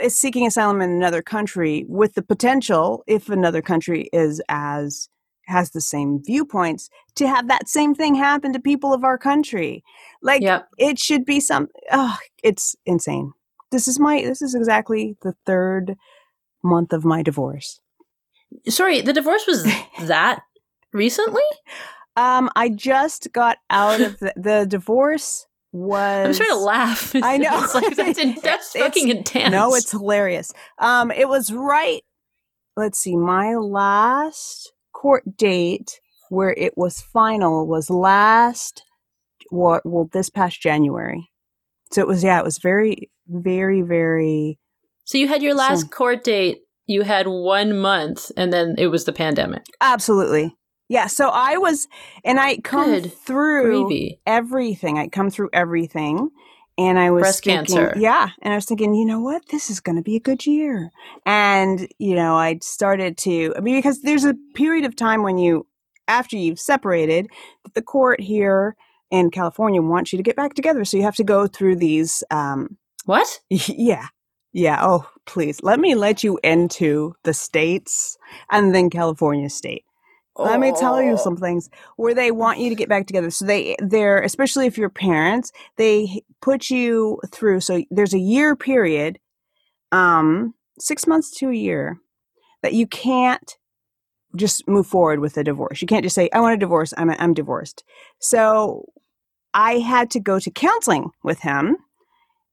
[0.00, 5.08] is seeking asylum in another country with the potential, if another country is as
[5.46, 9.82] has the same viewpoints, to have that same thing happen to people of our country.
[10.22, 10.68] Like Yep.
[10.78, 11.68] it should be some.
[11.90, 13.32] Oh, it's insane.
[13.70, 14.22] This is my.
[14.22, 15.96] This is exactly the third
[16.62, 17.80] month of my divorce.
[18.68, 19.64] Sorry, the divorce was
[20.00, 20.40] that
[20.92, 21.42] recently?
[22.16, 25.44] Um, I just got out of the, the divorce.
[25.70, 27.14] Was I'm trying to laugh.
[27.22, 27.62] I know.
[27.62, 29.52] it's like that's, in, that's It's- fucking intense.
[29.52, 30.50] No, it's hilarious.
[30.78, 32.00] Um, it was right.
[32.74, 33.14] Let's see.
[33.18, 38.82] My last court date where it was final was last.
[39.50, 39.82] What?
[39.84, 41.28] Well, this past January.
[41.92, 42.24] So it was.
[42.24, 44.58] Yeah, it was very, very, very.
[45.04, 46.60] so you had your last So- court date.
[46.88, 49.62] You had one month, and then it was the pandemic.
[49.80, 50.56] Absolutely.
[50.88, 51.06] Yeah.
[51.06, 51.86] So I was,
[52.24, 54.20] and I come Good through Gravy.
[54.26, 54.98] everything.
[54.98, 56.30] I come through everything.
[56.78, 57.92] And I was Breast thinking, cancer.
[57.98, 58.30] yeah.
[58.40, 59.42] And I was thinking, you know what?
[59.50, 60.90] This is going to be a good year.
[61.26, 65.38] And, you know, I started to, I mean, because there's a period of time when
[65.38, 65.66] you,
[66.06, 67.26] after you've separated,
[67.64, 68.76] that the court here
[69.10, 70.84] in California wants you to get back together.
[70.84, 73.40] So you have to go through these, um, What?
[73.50, 74.06] yeah.
[74.52, 74.78] Yeah.
[74.82, 78.16] Oh, please let me let you into the states
[78.50, 79.84] and then California state.
[80.38, 81.16] Let me tell you Oh.
[81.16, 83.30] some things where they want you to get back together.
[83.30, 88.56] So they they're especially if you're parents, they put you through so there's a year
[88.56, 89.18] period
[89.92, 91.98] um 6 months to a year
[92.62, 93.58] that you can't
[94.36, 95.82] just move forward with a divorce.
[95.82, 96.94] You can't just say I want a divorce.
[96.98, 97.84] I'm I'm divorced.
[98.20, 98.86] So
[99.54, 101.78] I had to go to counseling with him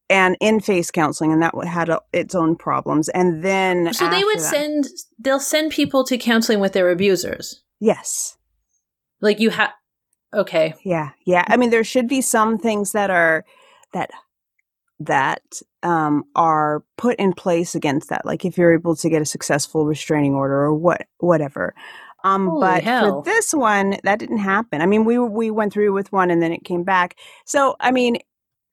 [0.09, 4.37] and in-face counseling and that had a, its own problems and then So they would
[4.39, 4.85] that- send.
[5.19, 7.63] They'll send people to counseling with their abusers.
[7.79, 8.37] yes
[9.21, 9.71] Like you have.
[10.33, 10.73] Okay.
[10.83, 11.45] Yeah, yeah.
[11.47, 13.45] I mean, there should be some things that are
[13.93, 14.09] that
[14.99, 15.41] that
[15.83, 18.25] um, are put in place against that.
[18.25, 21.73] Like if you're able to get a successful restraining order or what, whatever.
[22.23, 23.23] Um, Holy but hell.
[23.23, 24.81] for this one, that didn't happen.
[24.81, 27.17] I mean, we we went through with one and then it came back.
[27.45, 28.17] So I mean,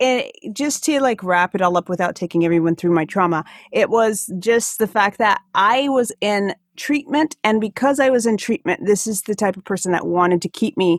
[0.03, 3.89] it, just to like wrap it all up without taking everyone through my trauma, it
[3.89, 8.81] was just the fact that I was in treatment, and because I was in treatment,
[8.85, 10.99] this is the type of person that wanted to keep me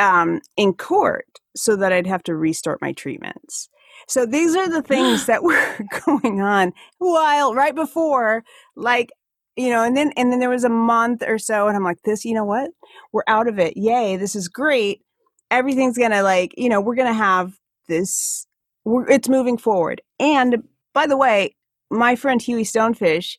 [0.00, 3.68] um, in court so that I'd have to restart my treatments.
[4.08, 8.42] So these are the things that were going on while right before,
[8.74, 9.10] like,
[9.56, 12.02] you know, and then and then there was a month or so, and I'm like,
[12.04, 12.70] this, you know what?
[13.12, 13.76] We're out of it.
[13.76, 15.02] Yay, this is great.
[15.52, 17.52] Everything's gonna like, you know, we're gonna have
[17.88, 18.46] this.
[18.86, 20.00] It's moving forward.
[20.20, 20.62] And
[20.94, 21.56] by the way,
[21.90, 23.38] my friend Hughie Stone Fish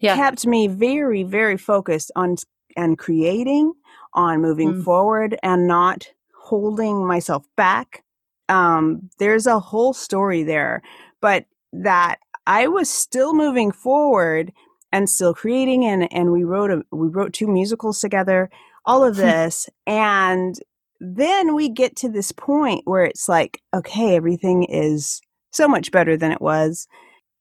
[0.00, 0.16] Yeah.
[0.16, 2.36] kept me very, very focused on
[2.76, 3.72] and creating,
[4.14, 4.84] on moving Mm.
[4.84, 8.02] forward, and not holding myself back.
[8.48, 10.82] Um, there's a whole story there,
[11.20, 12.16] but that
[12.46, 14.52] I was still moving forward
[14.92, 18.50] and still creating, and and we wrote a we wrote two musicals together.
[18.84, 20.58] All of this, and
[21.00, 25.20] then we get to this point where it's like, okay, everything is
[25.52, 26.86] so much better than it was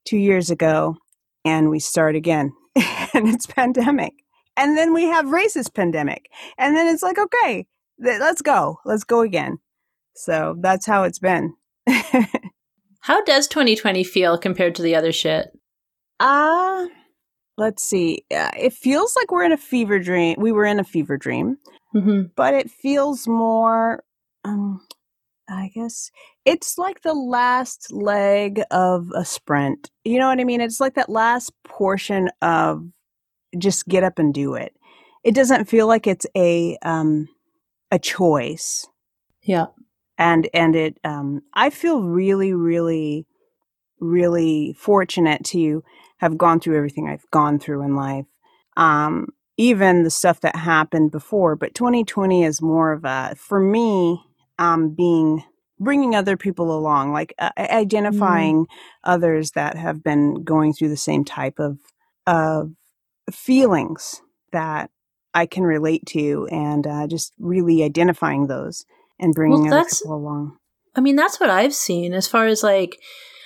[0.06, 0.96] two years ago
[1.46, 2.52] and we start again.
[3.16, 4.14] And it's pandemic.
[4.58, 6.32] And then we have racist pandemic.
[6.58, 7.68] And then it's like okay
[8.00, 8.80] let's go.
[8.86, 9.60] Let's go again.
[10.16, 11.54] So that's how it's been.
[13.02, 15.48] How does 2020 feel compared to the other shit?
[16.20, 16.88] Uh
[17.58, 18.26] let's see.
[18.34, 21.58] Uh, it feels like we're in a fever dream we were in a fever dream
[21.94, 22.24] mm-hmm.
[22.36, 24.04] but it feels more
[24.44, 24.82] um
[25.50, 26.12] I guess
[26.46, 29.92] it's like the last leg of a sprint.
[30.06, 30.62] You know what I mean?
[30.62, 32.86] It's like that last portion of
[33.58, 34.76] just get up and do it.
[35.24, 37.30] It doesn't feel like it's a um
[37.92, 38.88] a choice.
[39.42, 39.68] Yeah.
[40.18, 43.28] And and it um I feel really really
[44.00, 45.84] really fortunate to
[46.18, 48.26] have gone through everything I've gone through in life.
[48.78, 49.28] Um
[49.58, 54.22] even the stuff that happened before, but 2020 is more of a for me
[54.58, 55.44] um, being
[55.80, 57.70] bringing other people along, like uh, mm.
[57.70, 58.70] identifying mm.
[59.04, 61.78] others that have been going through the same type of
[62.26, 62.72] of
[63.32, 64.90] feelings that
[65.34, 68.86] I can relate to, and uh, just really identifying those
[69.20, 70.58] and bringing well, other people along.
[70.96, 73.00] I mean, that's what I've seen as far as like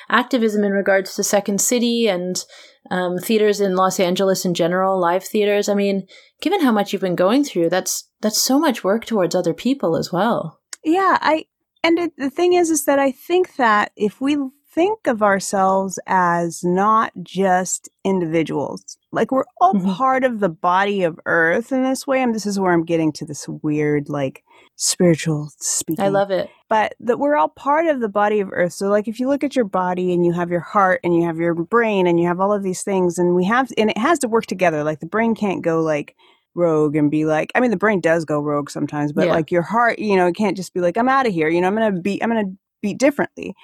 [0.09, 2.43] activism in regards to Second City and
[2.89, 5.67] um, theaters in Los Angeles in general, live theaters.
[5.67, 6.07] I mean,
[6.41, 9.95] given how much you've been going through, that's that's so much work towards other people
[9.95, 10.59] as well.
[10.83, 11.45] Yeah, I
[11.83, 14.37] and it, the thing is is that I think that if we
[14.77, 19.91] think of ourselves as not just individuals, like we're all mm-hmm.
[19.91, 23.11] part of the body of earth in this way, and this is where I'm getting
[23.13, 24.43] to this weird like
[24.75, 26.05] spiritual speaking.
[26.05, 26.51] I love it.
[26.69, 28.73] But that we're all part of the body of earth.
[28.73, 31.25] So like if you look at your body and you have your heart and you
[31.25, 33.97] have your brain and you have all of these things and we have and it
[33.97, 34.83] has to work together.
[34.83, 36.15] Like the brain can't go like
[36.53, 39.31] rogue and be like i mean the brain does go rogue sometimes but yeah.
[39.31, 41.61] like your heart you know it can't just be like i'm out of here you
[41.61, 42.51] know i'm gonna be i'm gonna
[42.81, 43.55] beat differently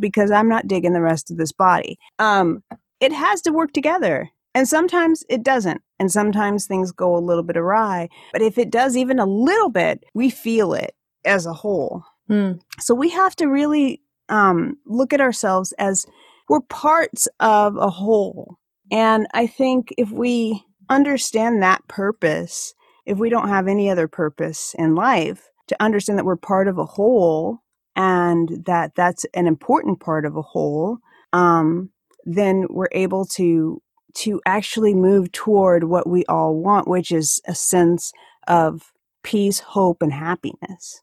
[0.00, 1.98] because i'm not digging the rest of this body.
[2.18, 2.62] Um
[3.00, 7.42] it has to work together and sometimes it doesn't and sometimes things go a little
[7.42, 11.52] bit awry but if it does even a little bit we feel it as a
[11.52, 12.04] whole.
[12.30, 12.60] Mm.
[12.80, 16.06] so we have to really um look at ourselves as
[16.48, 18.56] we're parts of a whole.
[18.90, 22.74] And i think if we understand that purpose,
[23.04, 26.78] if we don't have any other purpose in life, to understand that we're part of
[26.78, 27.58] a whole
[27.96, 30.98] and that that's an important part of a whole,
[31.32, 31.90] um,
[32.24, 33.82] then we're able to
[34.14, 38.12] to actually move toward what we all want, which is a sense
[38.46, 38.92] of
[39.22, 41.02] peace, hope, and happiness.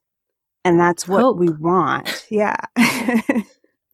[0.66, 1.38] And that's what hope.
[1.38, 2.26] we want.
[2.30, 2.56] Yeah.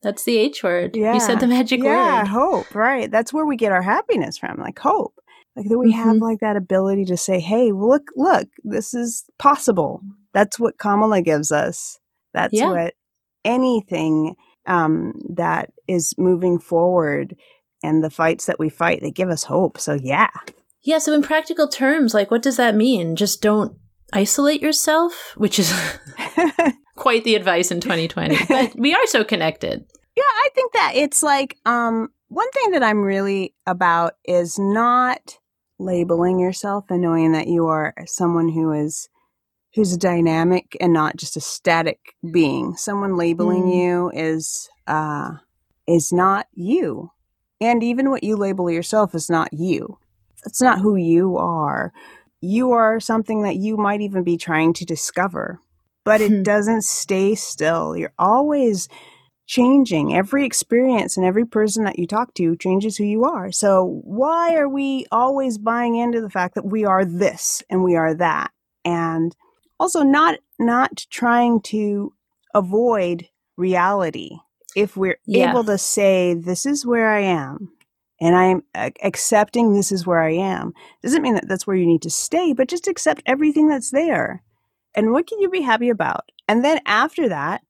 [0.04, 0.95] that's the H word.
[0.95, 1.16] Yeah.
[1.16, 1.95] You said the magic yeah, word.
[1.95, 3.12] Yeah, hope, right.
[3.12, 5.16] That's where we get our happiness from, like hope.
[5.56, 6.00] Like that we mm-hmm.
[6.00, 11.22] have like that ability to say, "Hey, look, look, this is possible." That's what Kamala
[11.22, 12.00] gives us.
[12.34, 12.69] That's yeah.
[12.69, 12.93] what
[13.43, 17.36] anything um, that is moving forward
[17.84, 19.80] and the fights that we fight, they give us hope.
[19.80, 20.30] So yeah.
[20.82, 23.15] Yeah, so in practical terms, like what does that mean?
[23.15, 23.77] Just don't
[24.13, 25.73] isolate yourself, which is
[26.95, 28.38] quite the advice in 2020.
[28.47, 29.86] But we are so connected.
[30.15, 35.38] Yeah, I think that it's like um one thing that I'm really about is not
[35.80, 39.09] labeling yourself and knowing that you are someone who is
[39.76, 42.76] who's a dynamic and not just a static being.
[42.76, 43.76] Someone labeling mm.
[43.76, 45.32] you is uh
[45.88, 47.11] is not you.
[47.61, 49.97] And even what you label yourself is not you.
[50.43, 51.91] That's not who you are.
[52.41, 55.59] You are something that you might even be trying to discover.
[56.05, 56.43] But it hmm.
[56.43, 57.97] doesn't stay still.
[57.97, 58.88] You're always
[59.45, 60.15] changing.
[60.15, 63.51] Every experience and every person that you talk to changes who you are.
[63.51, 67.95] So why are we always buying into the fact that we are this and we
[67.95, 68.51] are that?
[68.86, 69.36] And
[69.80, 72.13] also not not trying to
[72.53, 73.27] avoid
[73.57, 74.38] reality.
[74.75, 75.49] If we're yeah.
[75.49, 77.71] able to say this is where I am
[78.21, 78.63] and I'm
[79.01, 82.53] accepting this is where I am, doesn't mean that that's where you need to stay,
[82.53, 84.43] but just accept everything that's there.
[84.93, 86.32] And what can you be happy about?
[86.47, 87.61] And then after that,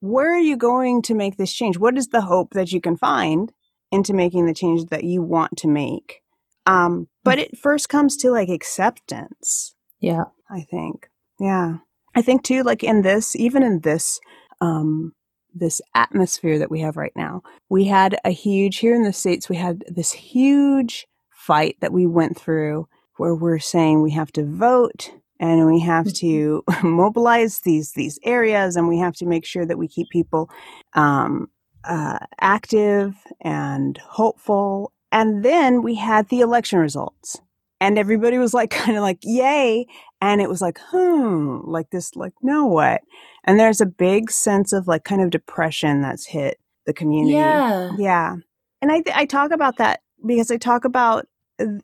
[0.00, 1.78] where are you going to make this change?
[1.78, 3.52] What is the hope that you can find
[3.90, 6.22] into making the change that you want to make?
[6.66, 9.74] Um, but it first comes to like acceptance.
[10.00, 10.24] Yeah.
[10.50, 11.08] I think.
[11.38, 11.78] Yeah.
[12.14, 14.20] I think too, like in this, even in this,
[14.60, 15.12] um,
[15.54, 19.48] this atmosphere that we have right now, we had a huge, here in the States,
[19.48, 24.44] we had this huge fight that we went through where we're saying we have to
[24.44, 25.10] vote
[25.40, 29.78] and we have to mobilize these these areas and we have to make sure that
[29.78, 30.50] we keep people
[30.94, 31.48] um,
[31.84, 34.92] uh, active and hopeful.
[35.10, 37.40] And then we had the election results
[37.80, 39.86] and everybody was like kind of like yay
[40.20, 43.02] and it was like hmm like this like now what?
[43.44, 47.34] And there's a big sense of like kind of depression that's hit the community.
[47.34, 47.90] Yeah.
[47.98, 48.36] Yeah.
[48.80, 51.26] And i th- i talk about that because I talk about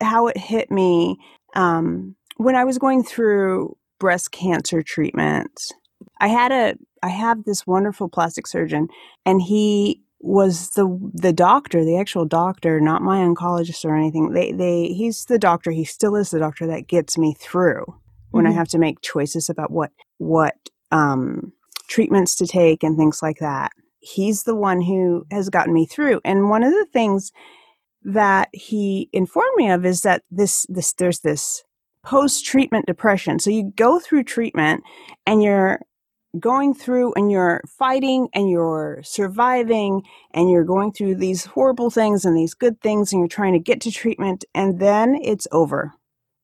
[0.01, 1.16] how it hit me
[1.55, 5.72] um, when I was going through breast cancer treatment.
[6.20, 8.88] I had a I have this wonderful plastic surgeon,
[9.26, 14.32] and he was the the doctor, the actual doctor, not my oncologist or anything.
[14.32, 15.70] They they he's the doctor.
[15.70, 17.84] He still is the doctor that gets me through
[18.30, 18.52] when mm-hmm.
[18.52, 20.54] I have to make choices about what what
[20.90, 21.52] um,
[21.88, 23.72] treatments to take and things like that.
[24.00, 26.20] He's the one who has gotten me through.
[26.24, 27.30] And one of the things
[28.02, 31.64] that he informed me of is that this this there's this
[32.02, 33.38] post treatment depression.
[33.38, 34.84] So you go through treatment
[35.26, 35.80] and you're
[36.39, 42.24] going through and you're fighting and you're surviving and you're going through these horrible things
[42.24, 45.93] and these good things and you're trying to get to treatment and then it's over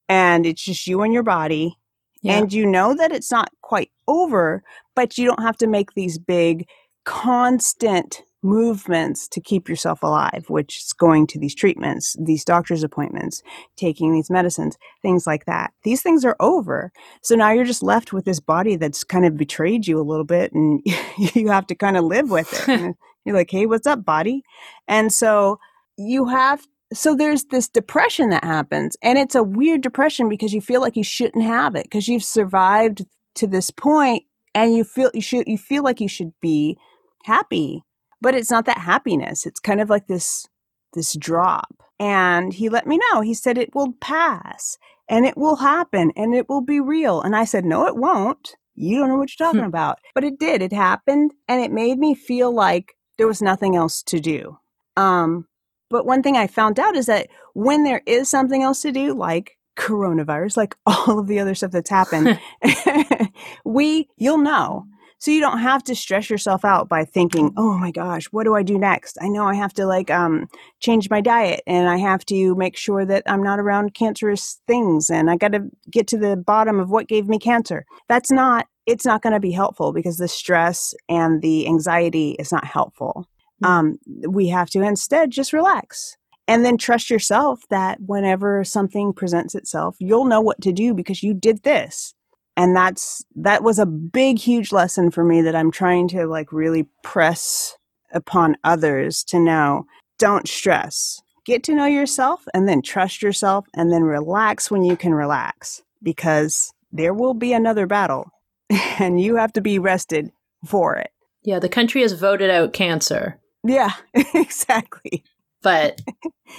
[0.08, 1.76] and it's just you and your body
[2.22, 2.38] yeah.
[2.38, 4.62] and you know that it's not quite over
[4.94, 6.68] but you don't have to make these big
[7.04, 13.42] constant movements to keep yourself alive, which is going to these treatments, these doctor's appointments,
[13.76, 15.72] taking these medicines, things like that.
[15.82, 16.92] These things are over.
[17.22, 20.24] So now you're just left with this body that's kind of betrayed you a little
[20.24, 20.82] bit and
[21.18, 22.96] you have to kind of live with it.
[23.24, 24.42] you're like, hey, what's up, body?
[24.88, 25.58] And so
[25.96, 30.60] you have so there's this depression that happens and it's a weird depression because you
[30.60, 33.04] feel like you shouldn't have it because you've survived
[33.36, 34.24] to this point
[34.56, 36.76] and you feel you should you feel like you should be
[37.24, 37.84] happy
[38.20, 40.46] but it's not that happiness it's kind of like this
[40.94, 41.82] this drop.
[41.98, 46.34] And he let me know he said it will pass and it will happen and
[46.34, 47.20] it will be real.
[47.20, 48.56] And i said no it won't.
[48.74, 49.98] You don't know what you're talking about.
[50.14, 54.02] But it did it happened and it made me feel like there was nothing else
[54.04, 54.58] to do.
[54.96, 55.46] Um
[55.90, 59.12] but one thing i found out is that when there is something else to do
[59.12, 62.38] like coronavirus like all of the other stuff that's happened
[63.64, 64.84] we you'll know
[65.20, 68.54] so you don't have to stress yourself out by thinking, "Oh my gosh, what do
[68.54, 70.48] I do next?" I know I have to like um
[70.80, 75.10] change my diet and I have to make sure that I'm not around cancerous things
[75.10, 77.84] and I got to get to the bottom of what gave me cancer.
[78.08, 82.50] That's not it's not going to be helpful because the stress and the anxiety is
[82.50, 83.26] not helpful.
[83.62, 83.68] Mm.
[83.68, 83.98] Um,
[84.28, 86.16] we have to instead just relax
[86.48, 91.22] and then trust yourself that whenever something presents itself, you'll know what to do because
[91.22, 92.14] you did this
[92.56, 96.52] and that's that was a big huge lesson for me that i'm trying to like
[96.52, 97.76] really press
[98.12, 99.86] upon others to know
[100.20, 101.22] don't stress.
[101.46, 105.82] Get to know yourself and then trust yourself and then relax when you can relax
[106.02, 108.30] because there will be another battle
[108.98, 110.30] and you have to be rested
[110.66, 111.10] for it.
[111.42, 113.40] Yeah the country has voted out cancer.
[113.64, 115.24] Yeah exactly.
[115.62, 116.00] But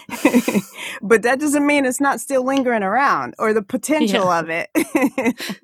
[1.02, 4.40] but that doesn't mean it's not still lingering around or the potential yeah.
[4.40, 5.60] of it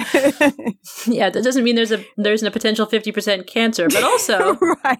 [1.06, 4.98] yeah, that doesn't mean there's a there's a potential fifty percent cancer, but also right.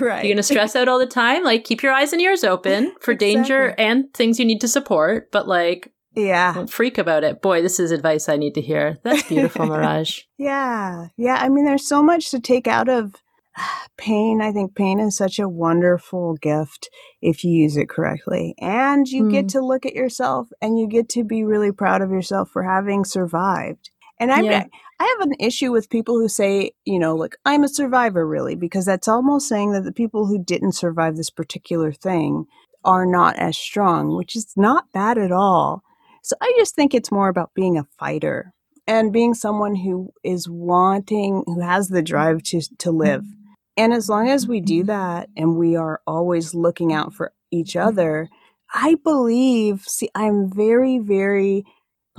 [0.00, 0.24] Right.
[0.24, 1.44] You're going to stress out all the time.
[1.44, 3.34] Like, keep your eyes and ears open for exactly.
[3.34, 6.52] danger and things you need to support, but like, yeah.
[6.52, 7.40] Don't freak about it.
[7.40, 8.98] Boy, this is advice I need to hear.
[9.04, 10.22] That's beautiful, Mirage.
[10.38, 11.06] yeah.
[11.16, 11.36] Yeah.
[11.36, 13.14] I mean, there's so much to take out of
[13.96, 14.40] pain.
[14.42, 16.90] I think pain is such a wonderful gift
[17.22, 18.54] if you use it correctly.
[18.58, 19.30] And you mm.
[19.30, 22.64] get to look at yourself and you get to be really proud of yourself for
[22.64, 23.90] having survived.
[24.20, 24.64] And I, yeah.
[25.00, 28.54] I have an issue with people who say, you know, like, I'm a survivor, really,
[28.54, 32.44] because that's almost saying that the people who didn't survive this particular thing
[32.84, 35.82] are not as strong, which is not bad at all.
[36.22, 38.52] So I just think it's more about being a fighter
[38.86, 43.22] and being someone who is wanting, who has the drive to, to live.
[43.22, 43.52] Mm-hmm.
[43.78, 44.88] And as long as we do mm-hmm.
[44.88, 47.88] that and we are always looking out for each mm-hmm.
[47.88, 48.28] other,
[48.74, 51.64] I believe, see, I'm very, very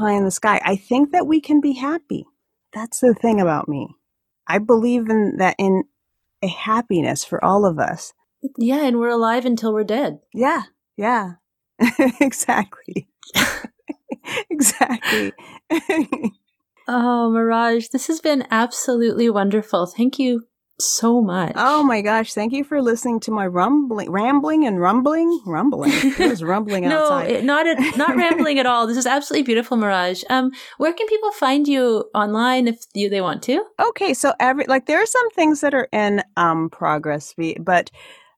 [0.02, 0.60] pie in the sky.
[0.66, 2.26] I think that we can be happy.
[2.74, 3.96] That's the thing about me.
[4.48, 5.84] I believe in that in
[6.42, 8.14] a happiness for all of us.
[8.58, 10.20] Yeah, and we're alive until we're dead.
[10.34, 10.64] Yeah,
[10.98, 11.34] yeah.
[12.20, 13.08] exactly.
[14.50, 15.34] exactly.
[16.88, 19.86] oh, Mirage, this has been absolutely wonderful.
[19.86, 20.48] Thank you
[20.84, 21.54] so much.
[21.56, 22.34] Oh my gosh!
[22.34, 25.92] Thank you for listening to my rumbling, rambling, and rumbling, rumbling.
[25.94, 27.32] It was rumbling no, outside.
[27.32, 28.88] It, not a, not rambling at all.
[28.88, 30.24] This is absolutely beautiful, Mirage.
[30.30, 33.64] Um, where can people find you online if you, they want to?
[33.80, 37.92] Okay, so every like there are some things that are in um progress, but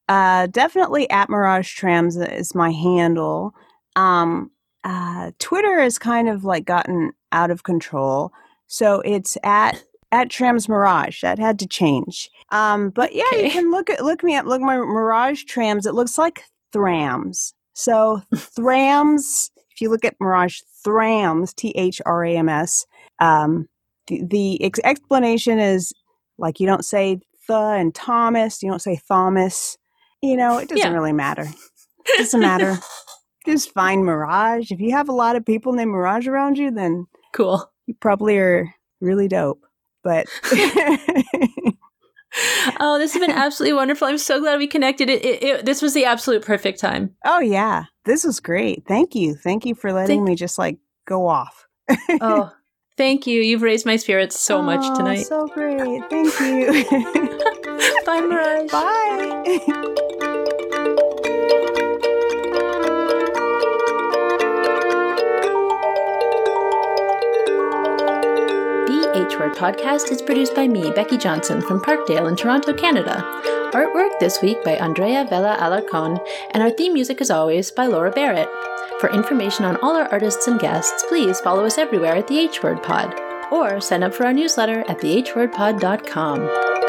[0.09, 3.53] uh, definitely at Mirage Thrams is my handle.
[3.95, 4.51] Um,
[4.83, 8.31] uh, Twitter has kind of like gotten out of control,
[8.67, 9.81] so it's at
[10.14, 11.22] at Thrams Mirage.
[11.22, 12.30] That had to change.
[12.51, 13.45] Um, but yeah, okay.
[13.45, 14.45] you can look at look me up.
[14.45, 15.86] Look my Mirage Trams.
[15.86, 16.43] It looks like
[16.74, 17.53] Thrams.
[17.74, 19.49] So Thrams.
[19.72, 22.86] If you look at Mirage Thrams, T H R A M S.
[23.20, 23.68] Um,
[24.07, 25.91] the, the ex- explanation is
[26.38, 28.61] like you don't say the and Thomas.
[28.61, 29.78] You don't say Thomas.
[30.22, 30.93] You know, it doesn't yeah.
[30.93, 31.43] really matter.
[32.05, 32.78] It Doesn't matter.
[33.45, 34.72] Just find Mirage.
[34.72, 37.70] If you have a lot of people named Mirage around you, then cool.
[37.88, 39.66] You probably are really dope.
[40.03, 40.27] But
[42.79, 44.07] oh, this has been absolutely wonderful.
[44.07, 45.09] I'm so glad we connected.
[45.09, 47.15] It, it, it, this was the absolute perfect time.
[47.25, 48.83] Oh yeah, this was great.
[48.87, 49.35] Thank you.
[49.35, 51.67] Thank you for letting Thank- me just like go off.
[52.21, 52.51] oh,
[52.97, 53.41] thank you.
[53.41, 55.23] You've raised my spirits so oh, much tonight.
[55.23, 56.03] So great.
[56.09, 56.85] Thank you.
[58.05, 58.71] Bye, Mirage.
[58.71, 60.09] Bye.
[69.24, 73.24] H Word podcast is produced by me, Becky Johnson, from Parkdale in Toronto, Canada.
[73.71, 76.19] Artwork this week by Andrea Vela Alarcon,
[76.51, 78.49] and our theme music, as always, by Laura Barrett.
[78.99, 82.61] For information on all our artists and guests, please follow us everywhere at the H
[82.63, 83.15] Word Pod,
[83.49, 86.82] or sign up for our newsletter at thehwordpod.com.